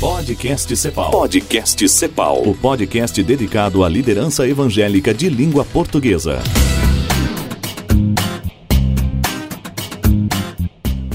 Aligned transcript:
Podcast 0.00 0.76
Cepal. 0.76 1.10
Podcast 1.10 1.88
Cepal. 1.88 2.42
O 2.48 2.54
podcast 2.54 3.20
dedicado 3.20 3.82
à 3.82 3.88
liderança 3.88 4.46
evangélica 4.46 5.12
de 5.12 5.28
língua 5.28 5.64
portuguesa. 5.64 6.38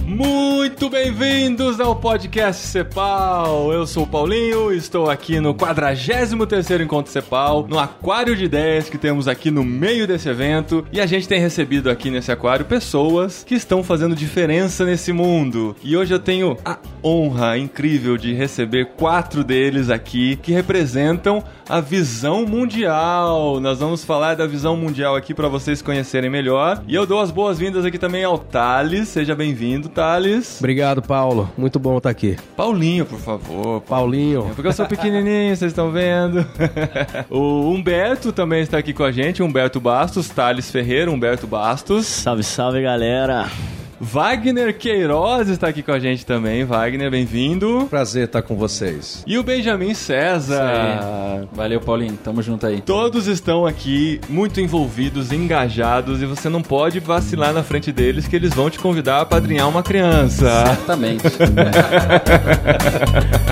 Muito 0.05 0.89
bem-vindos 0.89 1.72
ao 1.79 1.95
podcast 1.95 2.67
Cepal. 2.67 3.71
Eu 3.71 3.87
sou 3.87 4.03
o 4.03 4.07
Paulinho, 4.07 4.71
estou 4.73 5.09
aqui 5.09 5.39
no 5.39 5.55
43º 5.55 6.81
Encontro 6.81 7.11
Cepal, 7.11 7.65
no 7.67 7.79
aquário 7.79 8.35
de 8.35 8.45
ideias 8.45 8.89
que 8.89 8.97
temos 8.97 9.27
aqui 9.27 9.49
no 9.49 9.63
meio 9.63 10.05
desse 10.05 10.27
evento, 10.29 10.85
e 10.91 10.99
a 10.99 11.05
gente 11.05 11.27
tem 11.27 11.39
recebido 11.39 11.89
aqui 11.89 12.09
nesse 12.09 12.31
aquário 12.31 12.65
pessoas 12.65 13.43
que 13.43 13.55
estão 13.55 13.83
fazendo 13.83 14.15
diferença 14.15 14.85
nesse 14.85 15.13
mundo. 15.13 15.75
E 15.83 15.95
hoje 15.95 16.13
eu 16.13 16.19
tenho 16.19 16.57
a 16.65 16.77
honra 17.03 17.57
incrível 17.57 18.17
de 18.17 18.33
receber 18.33 18.91
quatro 18.97 19.43
deles 19.43 19.89
aqui 19.89 20.35
que 20.35 20.51
representam 20.51 21.43
a 21.67 21.79
visão 21.79 22.45
mundial. 22.45 23.59
Nós 23.59 23.79
vamos 23.79 24.03
falar 24.03 24.35
da 24.35 24.45
visão 24.45 24.75
mundial 24.75 25.15
aqui 25.15 25.33
para 25.33 25.47
vocês 25.47 25.81
conhecerem 25.81 26.29
melhor. 26.29 26.83
E 26.87 26.95
eu 26.95 27.05
dou 27.05 27.19
as 27.19 27.31
boas-vindas 27.31 27.85
aqui 27.85 27.97
também 27.97 28.23
ao 28.23 28.37
Thales. 28.37 29.07
Seja 29.09 29.35
bem-vindo, 29.35 29.89
Thales. 29.89 30.57
Obrigado, 30.59 31.01
Paulo. 31.01 31.49
Muito 31.63 31.79
bom 31.79 31.97
estar 31.97 32.09
aqui. 32.09 32.35
Paulinho, 32.57 33.05
por 33.05 33.19
favor. 33.19 33.79
Paulinho. 33.83 34.51
Porque 34.53 34.67
eu 34.67 34.73
sou 34.73 34.85
pequenininho, 34.85 35.55
vocês 35.55 35.71
estão 35.71 35.93
vendo. 35.93 36.45
o 37.31 37.71
Humberto 37.71 38.33
também 38.33 38.61
está 38.61 38.77
aqui 38.77 38.91
com 38.91 39.05
a 39.05 39.13
gente. 39.13 39.41
Humberto 39.41 39.79
Bastos, 39.79 40.27
Thales 40.27 40.69
Ferreira, 40.69 41.09
Humberto 41.09 41.47
Bastos. 41.47 42.05
Salve, 42.05 42.43
salve, 42.43 42.81
galera. 42.81 43.49
Wagner 44.03 44.77
Queiroz 44.77 45.47
está 45.47 45.69
aqui 45.69 45.81
com 45.81 45.93
a 45.93 45.99
gente 45.99 46.25
também. 46.25 46.65
Wagner, 46.65 47.09
bem-vindo. 47.09 47.87
Prazer 47.89 48.25
estar 48.25 48.41
com 48.41 48.57
vocês. 48.57 49.23
E 49.25 49.37
o 49.37 49.43
Benjamin 49.43 49.93
César. 49.93 51.47
Valeu, 51.53 51.79
Paulinho. 51.79 52.19
Tamo 52.21 52.41
junto 52.41 52.67
aí. 52.67 52.81
Todos 52.81 53.27
estão 53.27 53.65
aqui 53.65 54.19
muito 54.27 54.59
envolvidos, 54.59 55.31
engajados, 55.31 56.21
e 56.21 56.25
você 56.25 56.49
não 56.49 56.61
pode 56.61 56.99
vacilar 56.99 57.53
na 57.53 57.63
frente 57.63 57.93
deles 57.93 58.27
que 58.27 58.35
eles 58.35 58.53
vão 58.53 58.69
te 58.69 58.77
convidar 58.77 59.21
a 59.21 59.25
padrinhar 59.25 59.69
uma 59.69 59.81
criança. 59.81 60.65
Certamente. 60.65 61.23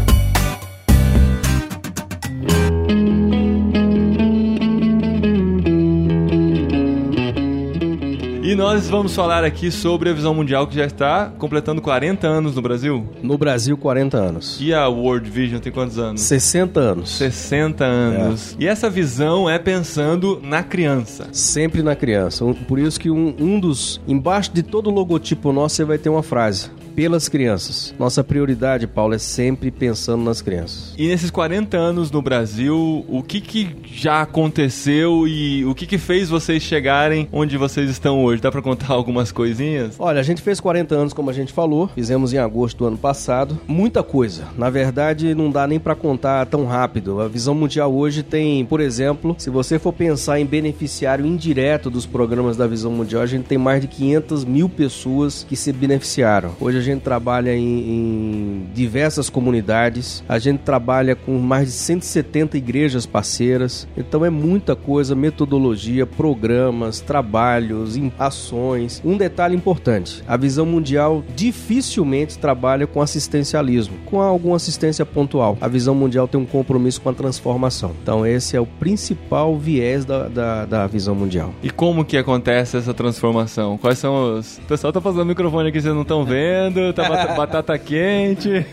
nós 8.82 8.90
vamos 8.90 9.14
falar 9.14 9.44
aqui 9.44 9.70
sobre 9.70 10.10
a 10.10 10.14
visão 10.14 10.34
mundial 10.34 10.66
que 10.66 10.76
já 10.76 10.86
está 10.86 11.32
completando 11.38 11.80
40 11.84 12.26
anos 12.26 12.56
no 12.56 12.64
Brasil. 12.64 13.08
No 13.22 13.38
Brasil, 13.38 13.78
40 13.78 14.18
anos. 14.18 14.58
E 14.60 14.74
a 14.74 14.88
World 14.88 15.30
Vision 15.30 15.60
tem 15.60 15.72
quantos 15.72 16.00
anos? 16.00 16.22
60 16.22 16.80
anos. 16.80 17.12
60 17.12 17.86
anos. 17.86 18.56
E 18.58 18.68
essa 18.68 18.90
visão 18.90 19.48
é 19.48 19.60
pensando 19.60 20.42
na 20.44 20.64
criança. 20.64 21.28
Sempre 21.32 21.84
na 21.84 21.96
criança. 21.96 22.44
Por 22.68 22.80
isso 22.80 23.00
que 23.00 23.12
um, 23.12 23.36
um 23.40 23.60
dos. 23.60 24.02
Embaixo 24.08 24.52
de 24.52 24.64
todo 24.64 24.90
logotipo 24.90 25.54
nosso 25.54 25.76
você 25.76 25.86
vai 25.86 26.00
ter 26.00 26.10
uma 26.10 26.24
frase. 26.24 26.72
Pelas 26.96 27.30
crianças. 27.30 27.94
Nossa 27.98 28.24
prioridade, 28.24 28.88
Paulo, 28.88 29.14
é 29.14 29.18
sempre 29.18 29.72
pensando 29.72 30.24
nas 30.24 30.42
crianças. 30.42 30.94
E 30.98 31.08
nesses 31.08 31.32
40 31.32 31.78
anos 31.78 32.12
no 32.12 32.22
Brasil, 32.22 33.06
o 33.08 33.24
que, 33.24 33.40
que 33.40 33.76
já 33.86 34.22
aconteceu 34.22 35.28
e 35.28 35.66
o 35.66 35.74
que, 35.74 35.86
que 35.86 35.98
fez 35.98 36.30
vocês 36.30 36.62
chegarem 36.62 37.28
onde 37.32 37.58
vocês 37.58 37.90
estão 37.90 38.24
hoje? 38.24 38.42
Dá 38.42 38.52
pra 38.52 38.62
contar 38.62 38.94
algumas 38.94 39.32
coisinhas? 39.32 39.96
Olha, 39.98 40.20
a 40.20 40.24
gente 40.24 40.42
fez 40.42 40.60
40 40.60 40.96
anos, 40.96 41.14
como 41.14 41.30
a 41.30 41.34
gente 41.34 41.54
falou. 41.54 41.90
Fizemos 41.96 42.34
em 42.34 42.38
agosto 42.38 42.80
do 42.80 42.86
ano 42.88 42.98
passado. 42.98 43.60
Muita 43.68 44.04
coisa. 44.04 44.48
Na 44.58 44.70
verdade, 44.70 45.34
não 45.34 45.50
dá 45.50 45.66
nem 45.66 45.80
pra 45.80 45.96
contar 45.96 46.46
tão 46.46 46.66
rápido. 46.66 47.22
A 47.22 47.28
visão 47.28 47.56
mundial 47.56 47.94
hoje 47.94 48.24
tem, 48.24 48.66
por 48.66 48.80
exemplo, 48.80 49.36
se 49.38 49.50
você 49.50 49.80
for 49.80 49.94
pensar 49.94 50.40
em 50.40 50.46
beneficiário 50.46 51.26
indireto 51.26 51.90
dos 51.90 52.06
programas 52.06 52.58
da 52.58 52.68
visão 52.68 52.92
mundial, 52.92 53.22
a 53.22 53.28
gente 53.28 53.46
tem 53.46 53.58
mais 53.58 53.82
de 53.82 53.88
500 53.88 54.46
mil 54.46 54.68
pessoas 54.68 55.46
que 55.48 55.56
se 55.56 55.72
beneficiaram. 55.72 56.52
Hoje 56.60 56.81
a 56.82 56.84
gente 56.84 57.02
trabalha 57.02 57.56
em, 57.56 57.64
em 57.64 58.68
diversas 58.74 59.30
comunidades. 59.30 60.24
A 60.28 60.40
gente 60.40 60.60
trabalha 60.60 61.16
com 61.16 61.38
mais 61.38 61.68
de 61.68 61.74
170 61.74 62.58
igrejas 62.58 63.06
parceiras. 63.06 63.88
Então 63.96 64.26
é 64.26 64.30
muita 64.30 64.76
coisa, 64.76 65.16
metodologia, 65.16 66.06
programas, 66.06 67.00
trabalhos, 67.00 68.00
ações. 68.18 69.02
Um 69.06 69.16
detalhe 69.16 69.56
importante: 69.56 70.24
a 70.28 70.36
visão 70.36 70.66
mundial 70.66 71.24
dificilmente 71.36 72.38
trabalha 72.38 72.88
com 72.88 73.02
assistencialismo, 73.02 73.98
com 74.06 74.22
alguma 74.22 74.56
assistência 74.56 75.06
pontual. 75.06 75.58
A 75.62 75.68
visão 75.68 75.94
mundial 75.94 76.28
tem 76.28 76.40
um 76.40 76.46
compromisso 76.46 77.02
com 77.02 77.10
a 77.10 77.14
transformação. 77.14 77.92
Então 78.02 78.26
esse 78.26 78.58
é 78.58 78.60
o 78.60 78.66
principal 78.66 79.56
viés 79.58 80.04
da, 80.04 80.28
da, 80.28 80.66
da 80.66 80.88
visão 80.88 81.14
mundial. 81.14 81.54
E 81.62 81.70
como 81.70 82.04
que 82.04 82.18
acontece 82.18 82.78
essa 82.78 82.94
transformação? 82.94 83.78
Quais 83.78 84.00
são 84.00 84.38
os... 84.38 84.58
O 84.58 84.62
pessoal 84.62 84.92
tá 84.92 85.00
passando 85.00 85.22
o 85.22 85.26
microfone 85.26 85.70
aqui, 85.70 85.82
vocês 85.82 85.94
não 85.94 86.02
estão 86.02 86.26
vendo, 86.26 86.71
tá 86.94 87.08
bat- 87.10 87.36
batata 87.38 87.78
quente. 87.78 88.66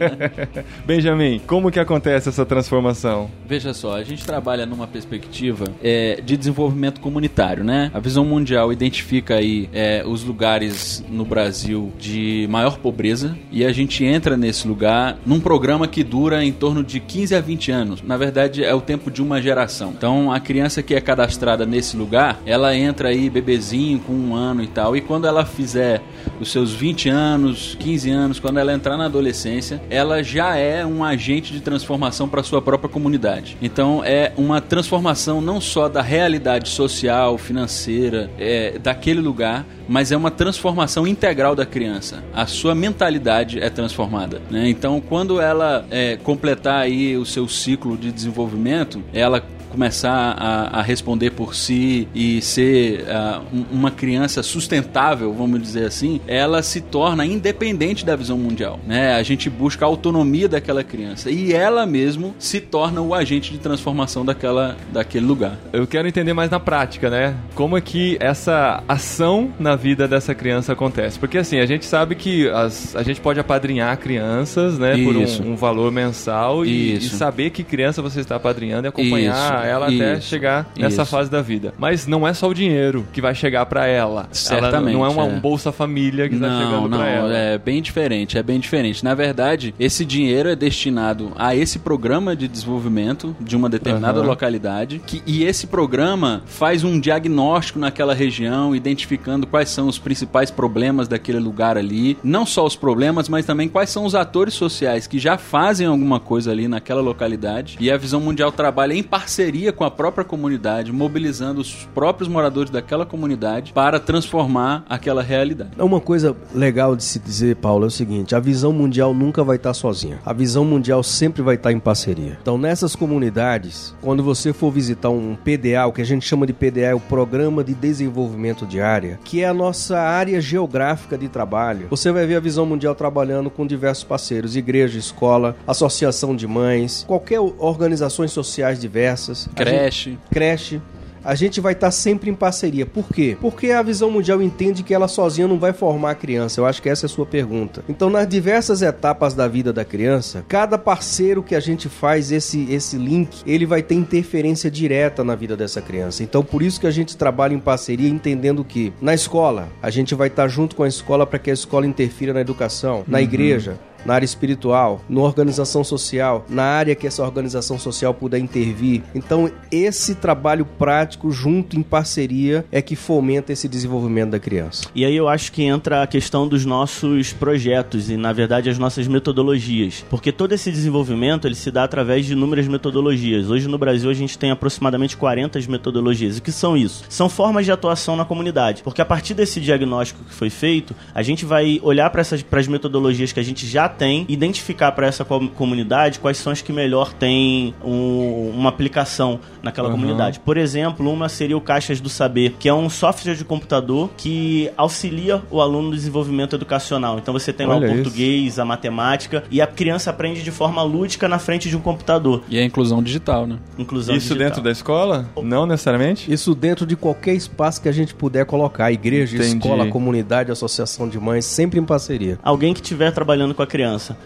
Benjamin, 0.86 1.40
como 1.46 1.70
que 1.70 1.78
acontece 1.78 2.28
essa 2.28 2.44
transformação? 2.44 3.30
Veja 3.46 3.72
só, 3.74 3.96
a 3.96 4.04
gente 4.04 4.24
trabalha 4.24 4.66
numa 4.66 4.86
perspectiva 4.86 5.64
é, 5.82 6.20
de 6.24 6.36
desenvolvimento 6.36 7.00
comunitário, 7.00 7.64
né? 7.64 7.90
A 7.94 7.98
visão 7.98 8.24
mundial 8.24 8.72
identifica 8.72 9.36
aí 9.36 9.68
é, 9.72 10.02
os 10.06 10.24
lugares 10.24 11.04
no 11.08 11.24
Brasil 11.24 11.92
de 11.98 12.46
maior 12.50 12.78
pobreza 12.78 13.36
e 13.50 13.64
a 13.64 13.72
gente 13.72 14.04
entra 14.04 14.36
nesse 14.36 14.66
lugar 14.66 15.16
num 15.24 15.40
programa 15.40 15.86
que 15.86 16.02
dura 16.02 16.44
em 16.44 16.52
torno 16.52 16.82
de 16.82 17.00
15 17.00 17.34
a 17.34 17.40
20 17.40 17.70
anos. 17.72 18.02
Na 18.02 18.16
verdade, 18.16 18.64
é 18.64 18.74
o 18.74 18.80
tempo 18.80 19.10
de 19.10 19.22
uma 19.22 19.40
geração. 19.40 19.90
Então, 19.96 20.32
a 20.32 20.40
criança 20.40 20.82
que 20.82 20.94
é 20.94 21.00
cadastrada 21.00 21.64
nesse 21.66 21.96
lugar, 21.96 22.40
ela 22.46 22.74
entra 22.76 23.08
aí 23.08 23.28
bebezinho 23.28 23.98
com 24.00 24.12
um 24.12 24.34
ano 24.34 24.62
e 24.62 24.66
tal, 24.66 24.96
e 24.96 25.00
quando 25.00 25.26
ela 25.26 25.44
fizer 25.44 26.00
os 26.40 26.50
seus 26.50 26.72
20 26.72 27.08
anos, 27.12 27.76
15 27.78 28.10
anos, 28.10 28.40
quando 28.40 28.58
ela 28.58 28.72
entrar 28.72 28.96
na 28.96 29.04
adolescência, 29.04 29.80
ela 29.88 30.22
já 30.22 30.56
é 30.56 30.84
um 30.84 31.04
agente 31.04 31.52
de 31.52 31.60
transformação 31.60 32.28
para 32.28 32.42
sua 32.42 32.60
própria 32.60 32.88
comunidade. 32.88 33.56
Então 33.62 34.02
é 34.04 34.32
uma 34.36 34.60
transformação 34.60 35.40
não 35.40 35.60
só 35.60 35.88
da 35.88 36.02
realidade 36.02 36.68
social, 36.68 37.38
financeira, 37.38 38.30
é, 38.38 38.78
daquele 38.78 39.20
lugar, 39.20 39.64
mas 39.88 40.10
é 40.10 40.16
uma 40.16 40.30
transformação 40.30 41.06
integral 41.06 41.54
da 41.54 41.66
criança. 41.66 42.24
A 42.32 42.46
sua 42.46 42.74
mentalidade 42.74 43.60
é 43.60 43.70
transformada. 43.70 44.40
né? 44.50 44.68
Então 44.68 45.00
quando 45.00 45.40
ela 45.40 45.84
é, 45.90 46.16
completar 46.16 46.80
aí 46.80 47.16
o 47.16 47.24
seu 47.24 47.46
ciclo 47.46 47.96
de 47.96 48.10
desenvolvimento, 48.10 49.02
ela 49.12 49.44
começar 49.72 50.36
a, 50.38 50.78
a 50.80 50.82
responder 50.82 51.30
por 51.30 51.54
si 51.54 52.06
e 52.14 52.40
ser 52.42 53.04
um- 53.52 53.64
uma 53.72 53.90
criança 53.90 54.42
sustentável, 54.42 55.32
vamos 55.32 55.60
dizer 55.60 55.86
assim, 55.86 56.20
ela 56.26 56.62
se 56.62 56.80
torna 56.80 57.24
independente 57.26 58.04
da 58.04 58.14
visão 58.14 58.36
mundial. 58.38 58.78
Né? 58.86 59.14
A 59.14 59.22
gente 59.22 59.48
busca 59.50 59.84
a 59.84 59.88
autonomia 59.88 60.48
daquela 60.48 60.84
criança 60.84 61.30
e 61.30 61.52
ela 61.52 61.86
mesmo 61.86 62.34
se 62.38 62.60
torna 62.60 63.00
o 63.00 63.14
agente 63.14 63.50
de 63.52 63.58
transformação 63.58 64.24
daquela, 64.24 64.76
daquele 64.92 65.26
lugar. 65.26 65.56
Eu 65.72 65.86
quero 65.86 66.06
entender 66.06 66.32
mais 66.32 66.50
na 66.50 66.60
prática, 66.60 67.08
né? 67.10 67.34
Como 67.54 67.76
é 67.76 67.80
que 67.80 68.16
essa 68.20 68.82
ação 68.86 69.50
na 69.58 69.74
vida 69.74 70.06
dessa 70.06 70.34
criança 70.34 70.72
acontece? 70.72 71.18
Porque 71.18 71.38
assim, 71.38 71.58
a 71.58 71.66
gente 71.66 71.84
sabe 71.84 72.14
que 72.14 72.48
as- 72.50 72.94
a 72.94 73.02
gente 73.02 73.20
pode 73.20 73.40
apadrinhar 73.40 73.96
crianças, 73.98 74.78
né? 74.78 74.96
Isso. 74.98 75.04
Por 75.42 75.46
um, 75.48 75.52
um 75.52 75.56
valor 75.56 75.90
mensal 75.90 76.64
e, 76.64 76.94
e 76.96 77.00
saber 77.16 77.50
que 77.50 77.64
criança 77.64 78.02
você 78.02 78.20
está 78.20 78.36
apadrinhando 78.36 78.86
e 78.86 78.88
acompanhar 78.88 79.61
Ela 79.66 79.86
até 79.86 80.14
isso, 80.18 80.28
chegar 80.28 80.70
nessa 80.76 81.02
isso. 81.02 81.10
fase 81.10 81.30
da 81.30 81.40
vida. 81.42 81.74
Mas 81.78 82.06
não 82.06 82.26
é 82.26 82.32
só 82.34 82.48
o 82.48 82.54
dinheiro 82.54 83.06
que 83.12 83.20
vai 83.20 83.34
chegar 83.34 83.66
pra 83.66 83.86
ela. 83.86 84.28
Certamente, 84.32 84.74
Ela 84.74 84.92
não 84.92 85.04
é 85.04 85.08
uma 85.08 85.22
é. 85.22 85.26
um 85.36 85.40
Bolsa 85.40 85.72
Família 85.72 86.28
que 86.28 86.34
está 86.34 86.48
chegando 86.48 86.88
pra 86.96 87.08
ela. 87.08 87.34
é 87.36 87.58
bem 87.58 87.80
diferente, 87.82 88.38
é 88.38 88.42
bem 88.42 88.58
diferente. 88.60 89.04
Na 89.04 89.14
verdade, 89.14 89.74
esse 89.78 90.04
dinheiro 90.04 90.48
é 90.48 90.56
destinado 90.56 91.32
a 91.36 91.54
esse 91.54 91.78
programa 91.78 92.34
de 92.36 92.48
desenvolvimento 92.48 93.36
de 93.40 93.56
uma 93.56 93.68
determinada 93.68 94.20
Aham. 94.20 94.28
localidade, 94.28 95.00
que, 95.06 95.22
e 95.26 95.44
esse 95.44 95.66
programa 95.66 96.42
faz 96.46 96.84
um 96.84 96.98
diagnóstico 96.98 97.78
naquela 97.78 98.14
região, 98.14 98.74
identificando 98.74 99.46
quais 99.46 99.68
são 99.68 99.86
os 99.88 99.98
principais 99.98 100.50
problemas 100.50 101.08
daquele 101.08 101.38
lugar 101.38 101.76
ali, 101.76 102.16
não 102.22 102.44
só 102.46 102.64
os 102.64 102.76
problemas, 102.76 103.28
mas 103.28 103.44
também 103.46 103.68
quais 103.68 103.90
são 103.90 104.04
os 104.04 104.14
atores 104.14 104.54
sociais 104.54 105.06
que 105.06 105.18
já 105.18 105.36
fazem 105.38 105.86
alguma 105.86 106.18
coisa 106.20 106.50
ali 106.50 106.68
naquela 106.68 107.00
localidade. 107.00 107.76
E 107.80 107.90
a 107.90 107.96
Visão 107.96 108.20
Mundial 108.20 108.50
trabalha 108.52 108.94
em 108.94 109.02
parceria 109.02 109.51
parceria 109.52 109.72
com 109.72 109.84
a 109.84 109.90
própria 109.90 110.24
comunidade, 110.24 110.90
mobilizando 110.90 111.60
os 111.60 111.86
próprios 111.94 112.26
moradores 112.26 112.70
daquela 112.70 113.04
comunidade 113.04 113.72
para 113.74 114.00
transformar 114.00 114.82
aquela 114.88 115.22
realidade. 115.22 115.72
Uma 115.78 116.00
coisa 116.00 116.34
legal 116.54 116.96
de 116.96 117.04
se 117.04 117.18
dizer, 117.18 117.56
Paulo, 117.56 117.84
é 117.84 117.88
o 117.88 117.90
seguinte: 117.90 118.34
a 118.34 118.40
visão 118.40 118.72
mundial 118.72 119.12
nunca 119.12 119.44
vai 119.44 119.56
estar 119.56 119.74
sozinha. 119.74 120.20
A 120.24 120.32
visão 120.32 120.64
mundial 120.64 121.02
sempre 121.02 121.42
vai 121.42 121.56
estar 121.56 121.70
em 121.70 121.78
parceria. 121.78 122.38
Então, 122.40 122.56
nessas 122.56 122.96
comunidades, 122.96 123.94
quando 124.00 124.22
você 124.22 124.54
for 124.54 124.70
visitar 124.70 125.10
um 125.10 125.36
PDA, 125.36 125.86
o 125.86 125.92
que 125.92 126.00
a 126.00 126.06
gente 126.06 126.26
chama 126.26 126.46
de 126.46 126.54
PDA 126.54 126.86
é 126.86 126.94
o 126.94 127.00
Programa 127.00 127.62
de 127.62 127.74
Desenvolvimento 127.74 128.64
de 128.64 128.80
Área, 128.80 129.20
que 129.22 129.42
é 129.42 129.48
a 129.48 129.54
nossa 129.54 129.98
área 129.98 130.40
geográfica 130.40 131.18
de 131.18 131.28
trabalho, 131.28 131.88
você 131.90 132.10
vai 132.10 132.26
ver 132.26 132.36
a 132.36 132.40
visão 132.40 132.64
mundial 132.64 132.94
trabalhando 132.94 133.50
com 133.50 133.66
diversos 133.66 134.04
parceiros, 134.04 134.56
igreja, 134.56 134.98
escola, 134.98 135.56
associação 135.66 136.34
de 136.34 136.46
mães, 136.46 137.04
qualquer 137.06 137.40
organizações 137.40 138.32
sociais 138.32 138.80
diversas, 138.80 139.41
creche, 139.50 140.10
gente, 140.10 140.20
creche 140.30 140.80
a 141.24 141.34
gente 141.34 141.60
vai 141.60 141.72
estar 141.72 141.88
tá 141.88 141.90
sempre 141.90 142.30
em 142.30 142.34
parceria. 142.34 142.84
Por 142.84 143.08
quê? 143.08 143.36
Porque 143.40 143.70
a 143.70 143.82
visão 143.82 144.10
mundial 144.10 144.42
entende 144.42 144.82
que 144.82 144.92
ela 144.92 145.08
sozinha 145.08 145.46
não 145.46 145.58
vai 145.58 145.72
formar 145.72 146.10
a 146.10 146.14
criança. 146.14 146.60
Eu 146.60 146.66
acho 146.66 146.82
que 146.82 146.88
essa 146.88 147.06
é 147.06 147.08
a 147.08 147.10
sua 147.10 147.24
pergunta. 147.24 147.84
Então, 147.88 148.10
nas 148.10 148.26
diversas 148.26 148.82
etapas 148.82 149.34
da 149.34 149.46
vida 149.46 149.72
da 149.72 149.84
criança, 149.84 150.44
cada 150.48 150.76
parceiro 150.76 151.42
que 151.42 151.54
a 151.54 151.60
gente 151.60 151.88
faz 151.88 152.32
esse, 152.32 152.70
esse 152.72 152.96
link, 152.96 153.42
ele 153.46 153.66
vai 153.66 153.82
ter 153.82 153.94
interferência 153.94 154.70
direta 154.70 155.22
na 155.22 155.34
vida 155.34 155.56
dessa 155.56 155.80
criança. 155.80 156.22
Então, 156.22 156.42
por 156.42 156.62
isso 156.62 156.80
que 156.80 156.86
a 156.86 156.90
gente 156.90 157.16
trabalha 157.16 157.54
em 157.54 157.60
parceria, 157.60 158.08
entendendo 158.08 158.64
que 158.64 158.92
na 159.00 159.14
escola, 159.14 159.68
a 159.80 159.90
gente 159.90 160.14
vai 160.14 160.28
estar 160.28 160.42
tá 160.42 160.48
junto 160.48 160.74
com 160.74 160.82
a 160.82 160.88
escola 160.88 161.26
para 161.26 161.38
que 161.38 161.50
a 161.50 161.54
escola 161.54 161.86
interfira 161.86 162.32
na 162.32 162.40
educação, 162.40 163.04
na 163.06 163.18
uhum. 163.18 163.24
igreja, 163.24 163.78
na 164.04 164.14
área 164.14 164.24
espiritual, 164.24 165.00
na 165.08 165.20
organização 165.20 165.84
social, 165.84 166.44
na 166.48 166.64
área 166.64 166.94
que 166.94 167.06
essa 167.06 167.22
organização 167.22 167.78
social 167.78 168.14
puder 168.14 168.38
intervir. 168.38 169.02
Então, 169.14 169.50
esse 169.70 170.14
trabalho 170.14 170.64
prático 170.64 171.30
junto 171.30 171.76
em 171.76 171.82
parceria 171.82 172.64
é 172.70 172.82
que 172.82 172.96
fomenta 172.96 173.52
esse 173.52 173.68
desenvolvimento 173.68 174.30
da 174.30 174.38
criança. 174.38 174.84
E 174.94 175.04
aí 175.04 175.16
eu 175.16 175.28
acho 175.28 175.52
que 175.52 175.62
entra 175.62 176.02
a 176.02 176.06
questão 176.06 176.46
dos 176.46 176.64
nossos 176.64 177.32
projetos 177.32 178.10
e, 178.10 178.16
na 178.16 178.32
verdade, 178.32 178.70
as 178.70 178.78
nossas 178.78 179.06
metodologias, 179.06 180.04
porque 180.10 180.32
todo 180.32 180.52
esse 180.52 180.70
desenvolvimento 180.70 181.46
ele 181.46 181.54
se 181.54 181.70
dá 181.70 181.84
através 181.84 182.26
de 182.26 182.32
inúmeras 182.32 182.66
metodologias. 182.68 183.50
Hoje 183.50 183.68
no 183.68 183.78
Brasil 183.78 184.10
a 184.10 184.14
gente 184.14 184.38
tem 184.38 184.50
aproximadamente 184.50 185.16
40 185.16 185.60
metodologias. 185.68 186.38
O 186.38 186.42
que 186.42 186.52
são 186.52 186.76
isso? 186.76 187.04
São 187.08 187.28
formas 187.28 187.64
de 187.64 187.72
atuação 187.72 188.16
na 188.16 188.24
comunidade, 188.24 188.82
porque 188.82 189.00
a 189.00 189.04
partir 189.04 189.34
desse 189.34 189.60
diagnóstico 189.60 190.24
que 190.24 190.34
foi 190.34 190.50
feito, 190.50 190.94
a 191.14 191.22
gente 191.22 191.44
vai 191.44 191.80
olhar 191.82 192.08
para 192.10 192.20
essas 192.20 192.42
para 192.42 192.60
as 192.60 192.68
metodologias 192.68 193.32
que 193.32 193.40
a 193.40 193.42
gente 193.42 193.66
já 193.66 193.88
tem, 193.92 194.24
identificar 194.28 194.92
para 194.92 195.06
essa 195.06 195.24
comunidade 195.24 196.18
quais 196.18 196.38
são 196.38 196.52
as 196.52 196.60
que 196.60 196.72
melhor 196.72 197.12
têm 197.12 197.74
um, 197.84 198.50
uma 198.54 198.68
aplicação 198.68 199.40
naquela 199.62 199.88
uhum. 199.88 199.94
comunidade. 199.94 200.40
Por 200.40 200.56
exemplo, 200.56 201.10
uma 201.10 201.28
seria 201.28 201.56
o 201.56 201.60
Caixas 201.60 202.00
do 202.00 202.08
Saber, 202.08 202.54
que 202.58 202.68
é 202.68 202.74
um 202.74 202.88
software 202.88 203.34
de 203.34 203.44
computador 203.44 204.10
que 204.16 204.70
auxilia 204.76 205.42
o 205.50 205.60
aluno 205.60 205.90
no 205.90 205.94
desenvolvimento 205.94 206.56
educacional. 206.56 207.18
Então 207.18 207.32
você 207.32 207.52
tem 207.52 207.66
lá 207.66 207.76
Olha 207.76 207.90
o 207.90 207.94
português, 207.94 208.52
isso. 208.52 208.62
a 208.62 208.64
matemática, 208.64 209.44
e 209.50 209.60
a 209.60 209.66
criança 209.66 210.10
aprende 210.10 210.42
de 210.42 210.50
forma 210.50 210.82
lúdica 210.82 211.28
na 211.28 211.38
frente 211.38 211.68
de 211.68 211.76
um 211.76 211.80
computador. 211.80 212.42
E 212.48 212.58
a 212.58 212.64
inclusão 212.64 213.02
digital, 213.02 213.46
né? 213.46 213.58
Inclusão 213.78 214.16
isso 214.16 214.28
digital. 214.28 214.48
dentro 214.48 214.62
da 214.62 214.70
escola? 214.70 215.28
Não 215.42 215.66
necessariamente? 215.66 216.32
Isso 216.32 216.54
dentro 216.54 216.86
de 216.86 216.96
qualquer 216.96 217.34
espaço 217.34 217.80
que 217.80 217.88
a 217.88 217.92
gente 217.92 218.14
puder 218.14 218.44
colocar. 218.46 218.90
Igreja, 218.92 219.36
Entendi. 219.36 219.56
escola, 219.56 219.86
comunidade, 219.88 220.50
associação 220.50 221.08
de 221.08 221.18
mães, 221.18 221.44
sempre 221.44 221.78
em 221.78 221.84
parceria. 221.84 222.38
Alguém 222.42 222.74
que 222.74 222.80
estiver 222.80 223.12
trabalhando 223.12 223.54
com 223.54 223.62
a 223.62 223.66
criança. 223.66 223.81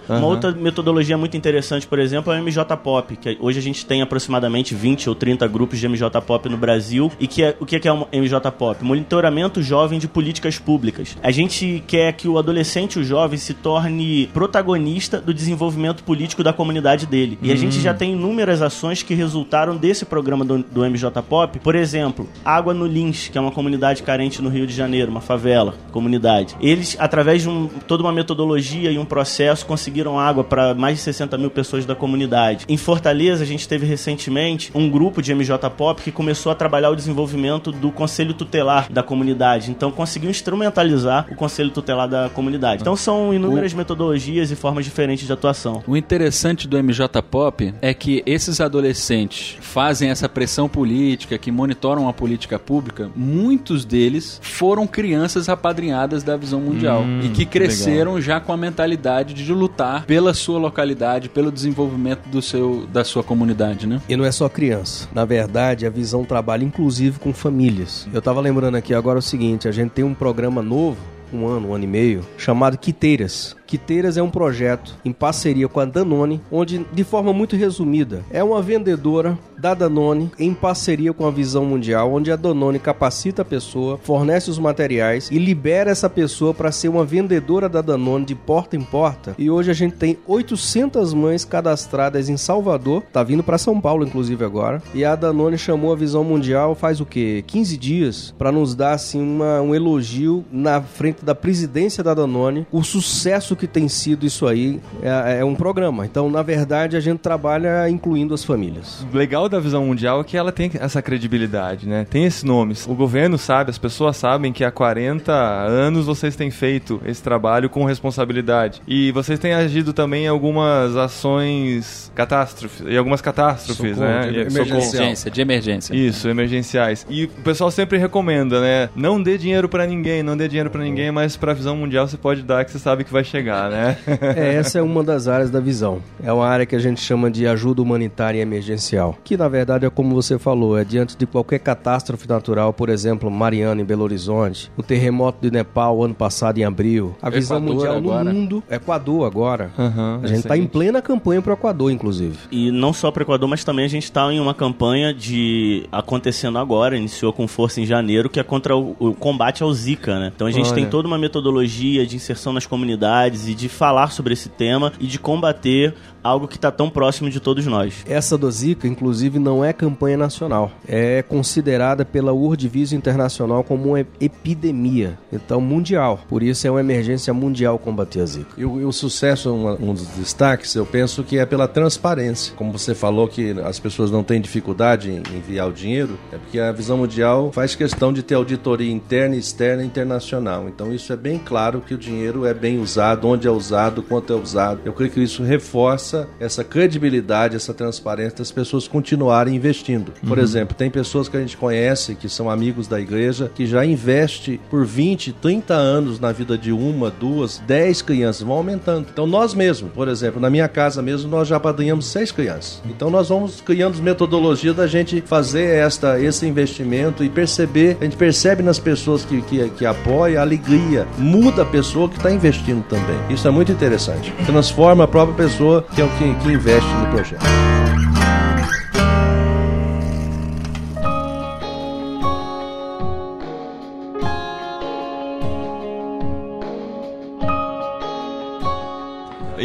Uhum. 0.09 0.19
Uma 0.19 0.27
outra 0.27 0.53
metodologia 0.53 1.17
muito 1.17 1.37
interessante, 1.37 1.87
por 1.87 1.99
exemplo, 1.99 2.33
é 2.33 2.41
o 2.41 2.43
MJ 2.43 2.77
Pop, 2.77 3.17
que 3.17 3.37
hoje 3.41 3.59
a 3.59 3.63
gente 3.63 3.85
tem 3.85 4.03
aproximadamente 4.03 4.75
20 4.75 5.09
ou 5.09 5.15
30 5.15 5.47
grupos 5.49 5.79
de 5.79 5.89
MJ 5.89 6.21
Pop 6.23 6.49
no 6.49 6.57
Brasil. 6.57 7.11
E 7.19 7.27
que 7.27 7.43
é, 7.43 7.57
o 7.59 7.67
que 7.67 7.87
é 7.87 7.93
o 7.93 8.07
MJ 8.13 8.51
Pop? 8.53 8.85
Monitoramento 8.85 9.63
jovem 9.63 9.99
de 9.99 10.09
políticas 10.09 10.59
públicas. 10.59 11.17
A 11.23 11.31
gente 11.31 11.83
quer 11.87 12.13
que 12.13 12.29
o 12.29 12.39
adolescente, 12.39 12.99
o 12.99 13.05
jovem, 13.05 13.39
se 13.39 13.55
torne 13.55 14.29
protagonista 14.33 15.21
do 15.21 15.33
desenvolvimento 15.33 16.03
político 16.05 16.43
da 16.43 16.53
comunidade 16.53 17.07
dele. 17.07 17.39
E 17.43 17.53
a 17.53 17.57
gente 17.57 17.81
já 17.81 17.95
tem 17.95 18.13
inúmeras 18.13 18.63
ações 18.63 19.03
que 19.03 19.15
resultaram 19.15 19.77
desse 19.77 20.05
programa 20.05 20.45
do, 20.45 20.59
do 20.59 20.85
MJ 20.85 21.23
Pop. 21.23 21.59
Por 21.59 21.75
exemplo, 21.75 22.29
Água 22.45 22.75
no 22.75 22.87
Lins, 22.87 23.29
que 23.29 23.39
é 23.39 23.41
uma 23.41 23.53
comunidade 23.53 24.03
carente 24.03 24.41
no 24.43 24.49
Rio 24.49 24.67
de 24.67 24.75
Janeiro, 24.75 25.11
uma 25.11 25.21
favela, 25.21 25.75
comunidade. 25.93 26.57
Eles, 26.61 26.97
através 26.99 27.43
de 27.43 27.49
um, 27.49 27.69
toda 27.87 28.03
uma 28.03 28.13
metodologia 28.13 28.91
e 28.91 28.99
um 28.99 29.05
processo, 29.05 29.46
conseguiram 29.63 30.19
água 30.19 30.45
para 30.45 30.75
mais 30.75 30.99
de 30.99 31.03
60 31.03 31.37
mil 31.39 31.51
pessoas 31.51 31.85
da 31.85 31.95
comunidade. 31.95 32.65
Em 32.69 32.77
Fortaleza, 32.77 33.43
a 33.43 33.47
gente 33.47 33.69
teve 33.69 33.87
recentemente 33.87 34.71
um 34.75 34.89
grupo 34.91 35.23
de 35.23 35.35
MJ 35.35 35.71
Pop 35.71 36.03
que 36.03 36.13
começou 36.13 36.53
a 36.53 36.55
trabalhar 36.55 36.91
o 36.91 36.97
desenvolvimento 36.97 37.73
do 37.73 37.91
conselho 37.91 38.35
tutelar 38.35 38.91
da 38.91 39.03
comunidade. 39.03 39.71
Então, 39.71 39.91
conseguiu 39.91 40.31
instrumentalizar 40.31 41.27
o 41.31 41.35
conselho 41.35 41.71
tutelar 41.71 42.09
da 42.09 42.29
comunidade. 42.29 42.83
Então, 42.83 42.97
são 42.97 43.33
inúmeras 43.33 43.73
o... 43.73 43.77
metodologias 43.77 44.51
e 44.51 44.57
formas 44.57 44.85
diferentes 44.85 45.27
de 45.27 45.33
atuação. 45.33 45.83
O 45.87 45.97
interessante 45.97 46.69
do 46.69 46.83
MJ 46.83 47.23
Pop 47.23 47.75
é 47.81 47.95
que 47.95 48.23
esses 48.27 48.61
adolescentes 48.61 49.57
fazem 49.61 50.11
essa 50.11 50.29
pressão 50.29 50.69
política, 50.69 51.39
que 51.39 51.51
monitoram 51.51 52.09
a 52.09 52.13
política 52.13 52.59
pública, 52.59 53.11
muitos 53.15 53.85
deles 53.85 54.41
foram 54.43 54.87
crianças 54.87 55.49
apadrinhadas 55.49 56.23
da 56.23 56.37
visão 56.37 56.61
mundial 56.61 57.03
hum, 57.03 57.21
e 57.23 57.29
que 57.29 57.45
cresceram 57.45 58.15
legal. 58.15 58.23
já 58.23 58.41
com 58.41 58.53
a 58.53 58.57
mentalidade 58.57 59.35
de 59.45 59.53
lutar 59.53 60.05
pela 60.07 60.35
sua 60.35 60.59
localidade, 60.59 61.29
pelo 61.29 61.53
desenvolvimento 61.53 62.29
do 62.29 62.41
seu, 62.43 62.87
da 62.87 63.05
sua 63.05 63.23
comunidade, 63.23 63.87
né? 63.87 64.01
E 64.09 64.17
não 64.17 64.25
é 64.25 64.33
só 64.33 64.49
criança. 64.49 65.09
Na 65.15 65.25
verdade, 65.25 65.87
a 65.87 65.91
visão 65.91 66.25
trabalha 66.25 66.65
inclusive 66.65 67.19
com 67.19 67.33
famílias. 67.33 68.07
Eu 68.13 68.23
tava 68.23 68.41
lembrando 68.41 68.77
aqui 68.77 68.95
agora 68.95 69.19
o 69.19 69.23
seguinte, 69.23 69.69
a 69.69 69.73
gente 69.73 69.91
tem 69.91 70.05
um 70.05 70.15
programa 70.15 70.63
novo 70.63 70.99
um 71.33 71.47
ano, 71.47 71.69
um 71.69 71.75
ano 71.75 71.85
e 71.85 71.87
meio, 71.87 72.25
chamado 72.39 72.79
Quiteiras. 72.79 73.57
Quiteiras 73.67 74.17
é 74.17 74.23
um 74.23 74.31
projeto 74.31 74.95
em 75.05 75.13
parceria 75.13 75.69
com 75.69 75.81
a 75.81 75.85
Danone, 75.85 76.41
onde, 76.51 76.87
de 76.93 77.05
forma 77.05 77.33
muito 77.33 77.57
resumida, 77.57 78.25
é 78.31 78.43
uma 78.43 78.63
vendedora 78.63 79.37
da 79.59 79.75
Danone 79.75 80.31
em 80.39 80.55
parceria 80.55 81.13
com 81.13 81.27
a 81.27 81.31
Visão 81.31 81.65
Mundial, 81.65 82.13
onde 82.13 82.31
a 82.31 82.37
Danone 82.37 82.79
capacita 82.79 83.43
a 83.43 83.45
pessoa, 83.45 83.99
fornece 84.03 84.51
os 84.51 84.59
materiais 84.59 85.31
e 85.31 85.39
libera 85.39 85.91
essa 85.91 86.09
pessoa 86.09 86.55
para 86.55 86.71
ser 86.71 86.89
uma 86.89 87.05
vendedora 87.05 87.69
da 87.69 87.81
Danone 87.81 88.25
de 88.25 88.35
porta 88.35 88.77
em 88.77 88.83
porta. 88.83 89.35
E 89.39 89.51
hoje 89.51 89.71
a 89.71 89.75
gente 89.75 89.97
tem 89.97 90.19
800 90.27 91.13
mães 91.13 91.45
cadastradas 91.45 92.29
em 92.29 92.37
Salvador, 92.37 93.03
tá 93.13 93.23
vindo 93.23 93.43
para 93.43 93.59
São 93.59 93.81
Paulo 93.81 94.05
inclusive 94.05 94.45
agora. 94.45 94.83
E 94.95 95.05
a 95.05 95.17
Danone 95.17 95.59
chamou 95.59 95.93
a 95.93 95.97
Visão 95.97 96.23
Mundial 96.23 96.75
faz 96.75 97.01
o 97.01 97.07
quê? 97.07 97.43
15 97.47 97.77
dias 97.77 98.35
para 98.39 98.53
nos 98.53 98.75
dar 98.75 98.93
assim 98.93 99.21
uma, 99.21 99.61
um 99.61 99.75
elogio 99.75 100.45
na 100.53 100.81
frente 100.81 101.25
da 101.25 101.35
presidência 101.35 102.05
da 102.05 102.15
Danone, 102.15 102.67
o 102.71 102.83
sucesso 102.83 103.56
que 103.57 103.67
tem 103.67 103.89
sido 103.89 104.27
isso 104.27 104.47
aí 104.47 104.81
é, 105.03 105.41
é 105.41 105.45
um 105.45 105.55
programa. 105.55 106.05
Então, 106.05 106.31
na 106.31 106.43
verdade, 106.43 106.97
a 106.97 107.01
gente 107.01 107.19
trabalha 107.19 107.89
incluindo 107.89 108.35
as 108.35 108.45
famílias. 108.45 109.07
Legal 109.13 109.37
legal 109.37 109.49
da 109.49 109.61
visão 109.61 109.85
mundial 109.85 110.21
é 110.21 110.25
que 110.25 110.37
ela 110.37 110.51
tem 110.51 110.71
essa 110.75 111.03
credibilidade, 111.03 111.89
né? 111.89 112.07
Tem 112.09 112.25
esses 112.25 112.43
nomes. 112.43 112.87
O 112.87 112.95
governo 112.95 113.37
sabe, 113.37 113.71
as 113.71 113.79
pessoas 113.79 114.17
sabem 114.17 114.53
que 114.53 114.65
há 114.65 114.71
40 114.71 115.33
anos 115.33 116.07
vocês 116.07 116.35
têm 116.35 116.51
feito 116.51 117.01
esse 117.05 117.23
trabalho 117.23 117.69
com 117.69 117.85
responsabilidade. 117.85 118.81
E 118.87 119.13
vocês 119.13 119.39
têm 119.39 119.53
agido 119.53 119.93
também 119.93 120.25
em 120.25 120.29
algumas 120.29 120.97
ações 120.97 122.11
catástrofes, 122.15 122.87
em 122.87 122.97
algumas 122.97 123.21
catástrofes, 123.21 123.97
Socorro, 123.97 124.13
né? 124.13 124.31
De 124.31 124.39
emergência, 124.41 125.31
de 125.31 125.41
emergência. 125.41 125.95
Isso, 125.95 126.29
emergenciais. 126.29 127.07
E 127.09 127.25
o 127.25 127.29
pessoal 127.45 127.71
sempre 127.71 127.99
recomenda, 127.99 128.61
né? 128.61 128.89
Não 128.95 129.23
dê 129.23 129.37
dinheiro 129.37 129.69
para 129.69 129.87
ninguém, 129.87 130.23
não 130.23 130.37
dê 130.37 130.49
dinheiro 130.49 130.71
para 130.71 130.83
ninguém, 130.83 131.11
mas 131.11 131.37
para 131.37 131.53
visão 131.53 131.77
mundial 131.77 132.09
você 132.09 132.17
pode 132.17 132.43
dar 132.43 132.65
que 132.65 132.71
você 132.71 132.79
sabe 132.79 133.05
que 133.05 133.13
vai 133.13 133.25
chegar, 133.25 133.46
né? 133.47 133.99
é, 134.37 134.55
essa 134.55 134.79
é 134.79 134.83
uma 134.83 135.03
das 135.03 135.29
áreas 135.29 135.51
da 135.51 135.61
visão. 135.61 136.01
É 136.23 136.33
uma 136.33 136.47
área 136.47 136.67
que 136.67 136.77
a 136.77 136.79
gente 136.79 137.01
chama 137.01 137.31
de 137.31 137.47
ajuda 137.47 137.83
humanitária 137.83 138.41
emergencial, 138.41 139.17
que 139.25 139.37
na 139.37 139.49
verdade 139.49 139.87
é 139.87 139.91
como 139.91 140.15
você 140.15 140.39
falou, 140.39 140.79
é 140.79 140.85
diante 140.85 141.17
de 141.17 141.27
qualquer 141.27 141.59
catástrofe 141.59 142.29
natural, 142.29 142.73
por 142.73 142.89
exemplo, 142.89 143.31
Mariana 143.31 143.81
em 143.81 143.85
Belo 143.85 144.05
Horizonte, 144.05 144.71
o 144.77 144.83
terremoto 144.83 145.39
de 145.41 145.51
Nepal 145.51 146.03
ano 146.03 146.15
passado 146.15 146.59
em 146.59 146.65
abril, 146.65 147.15
a 147.21 147.31
visão 147.31 147.59
Equador 147.59 147.75
mundial 147.75 147.97
agora. 147.97 148.25
no 148.25 148.33
mundo, 148.33 148.65
Equador 148.71 149.27
agora. 149.27 149.71
Uhum, 149.77 150.21
a 150.23 150.27
gente 150.27 150.39
está 150.39 150.57
em 150.57 150.67
plena 150.67 151.03
campanha 151.03 151.43
para 151.43 151.53
o 151.53 151.55
Equador, 151.55 151.91
inclusive. 151.91 152.39
E 152.51 152.71
não 152.71 152.93
só 152.93 153.11
para 153.11 153.21
o 153.21 153.25
Equador, 153.25 153.49
mas 153.49 153.65
também 153.65 153.85
a 153.85 153.89
gente 153.89 154.05
está 154.05 154.33
em 154.33 154.41
uma 154.41 154.55
campanha 154.55 155.13
de 155.13 155.87
acontecendo 155.93 156.59
agora, 156.59 156.97
iniciou 156.97 157.33
com 157.33 157.47
força 157.47 157.81
em 157.81 157.87
janeiro, 157.87 158.29
que 158.29 158.41
é 158.41 158.43
contra 158.43 158.77
o, 158.77 158.97
o 158.99 159.15
combate 159.15 159.63
ao 159.63 159.73
Zika, 159.73 160.19
né? 160.19 160.33
Então 160.35 160.47
a 160.47 160.51
gente 160.51 160.67
Olha. 160.67 160.75
tem 160.75 160.87
toda 160.87 161.07
uma 161.07 161.19
metodologia 161.19 162.07
de 162.07 162.17
inserção 162.17 162.53
nas 162.53 162.67
comunidades 162.67 163.36
atividades 163.37 163.49
e 163.49 163.55
de 163.55 163.69
falar 163.69 164.11
sobre 164.11 164.33
esse 164.33 164.49
tema 164.49 164.93
e 164.99 165.07
de 165.07 165.19
combater 165.19 165.95
algo 166.27 166.49
que 166.49 166.57
está 166.57 166.71
tão 166.71 166.91
próximo 166.91 167.31
de 167.31 167.41
todos 167.41 167.67
nós. 167.67 168.05
Essa 168.09 168.37
do 168.37 168.51
Zika, 168.51 168.87
inclusive, 168.87 169.39
não 169.39 169.65
é 169.65 169.73
campanha 169.73 170.17
nacional. 170.17 170.71
É 170.87 171.23
considerada 171.23 172.05
pela 172.05 172.33
Vision 172.57 172.99
Internacional 172.99 173.63
como 173.63 173.91
uma 173.91 174.01
epidemia, 174.21 175.19
então 175.33 175.61
mundial. 175.61 176.21
Por 176.29 176.43
isso 176.43 176.67
é 176.67 176.71
uma 176.71 176.81
emergência 176.81 177.33
mundial 177.33 177.79
combater 177.79 178.21
a 178.21 178.27
Zika. 178.27 178.51
E 178.57 178.65
o, 178.65 178.81
e 178.81 178.85
o 178.85 178.93
sucesso, 178.93 179.53
um, 179.53 179.91
um, 179.91 179.95
dos 179.95 180.07
destaques, 180.09 180.75
eu 180.75 180.85
penso 180.85 181.23
que 181.23 181.39
é 181.39 181.47
pela 181.47 181.69
transparência. 181.69 182.55
Como 182.57 182.73
você 182.73 182.95
falou 182.95 183.29
que 183.29 183.53
as 183.65 183.79
pessoas 183.79 184.11
não 184.11 184.23
têm 184.23 184.41
dificuldade 184.41 185.11
em 185.11 185.37
enviar 185.37 185.69
o 185.69 185.73
dinheiro, 185.73 186.19
é 186.33 186.37
porque 186.39 186.59
a 186.59 186.73
Visão 186.73 186.99
Mundial 186.99 187.53
faz 187.53 187.75
questão 187.75 188.13
de 188.13 188.23
ter 188.23 188.35
auditoria 188.35 188.93
interna, 188.93 189.37
externa 189.37 189.83
e 189.83 189.87
internacional. 189.87 190.69
Então 190.69 190.93
isso 190.93 191.13
é 191.13 191.17
bem 191.17 191.39
claro 191.39 191.81
que 191.81 191.95
o 191.95 191.99
dinheiro 191.99 192.45
é 192.45 192.55
bem 192.55 192.79
usado, 192.79 193.29
onde 193.29 193.47
é 193.47 193.51
usado, 193.51 194.03
quanto 194.03 194.33
é 194.33 194.37
usado. 194.37 194.81
Eu 194.85 194.93
creio 194.93 195.11
que 195.11 195.23
isso 195.23 195.43
reforça 195.43 196.16
essa, 196.17 196.29
essa 196.41 196.65
credibilidade, 196.65 197.57
essa 197.57 197.75
transparência 197.75 198.39
das 198.39 198.51
pessoas 198.51 198.89
continuarem 198.89 199.55
investindo. 199.55 200.13
Por 200.27 200.39
uhum. 200.39 200.45
exemplo, 200.45 200.75
tem 200.75 200.91
pessoas 200.91 201.29
que 201.29 201.37
a 201.37 201.41
gente 201.41 201.57
conhece, 201.57 202.15
que 202.15 202.29
são 202.29 202.49
amigos 202.49 202.89
da 202.89 203.01
igreja, 203.01 203.51
que 203.55 203.67
já 203.67 203.85
investe 203.85 204.61
por 204.71 204.87
20, 204.87 205.33
30 205.33 205.75
anos 205.75 206.19
na 206.19 206.33
vida 206.33 206.57
de 206.57 206.73
uma, 206.73 207.11
duas, 207.11 207.61
dez 207.67 208.01
crianças, 208.01 208.43
vão 208.43 208.57
aumentando. 208.57 209.07
Então 209.13 209.27
nós 209.27 209.55
mesmos, 209.55 209.91
por 209.93 210.09
exemplo, 210.09 210.41
na 210.41 210.49
minha 210.49 210.69
casa 210.69 211.03
mesmo, 211.03 211.29
nós 211.29 211.49
já 211.49 211.61
padrinhamos 211.61 212.07
seis 212.07 212.31
crianças. 212.31 212.81
Então 212.87 213.11
nós 213.11 213.29
vamos 213.29 213.61
criando 213.61 214.01
metodologia 214.03 214.73
da 214.73 214.87
gente 214.87 215.23
fazer 215.27 215.67
esta, 215.67 216.21
esse 216.21 216.47
investimento 216.47 217.25
e 217.25 217.29
perceber, 217.29 217.97
a 218.01 218.05
gente 218.05 218.17
percebe 218.17 218.63
nas 218.63 218.79
pessoas 218.79 219.25
que, 219.25 219.43
que, 219.43 219.69
que 219.71 219.87
apoiam 219.87 220.39
a 220.39 220.43
alegria, 220.43 221.07
muda 221.19 221.63
a 221.63 221.67
pessoa 221.67 222.09
que 222.09 222.17
está 222.17 222.31
investindo 222.31 222.85
também. 222.85 223.17
Isso 223.29 223.47
é 223.49 223.51
muito 223.51 223.73
interessante. 223.73 224.33
Transforma 224.47 225.05
a 225.05 225.09
própria 225.09 225.49
pessoa 225.49 225.85
que 225.97 226.03
é 226.03 226.05
o 226.05 226.09
que, 226.11 226.35
que 226.35 226.53
investe 226.53 226.93
no 226.93 227.07
projeto. 227.07 228.06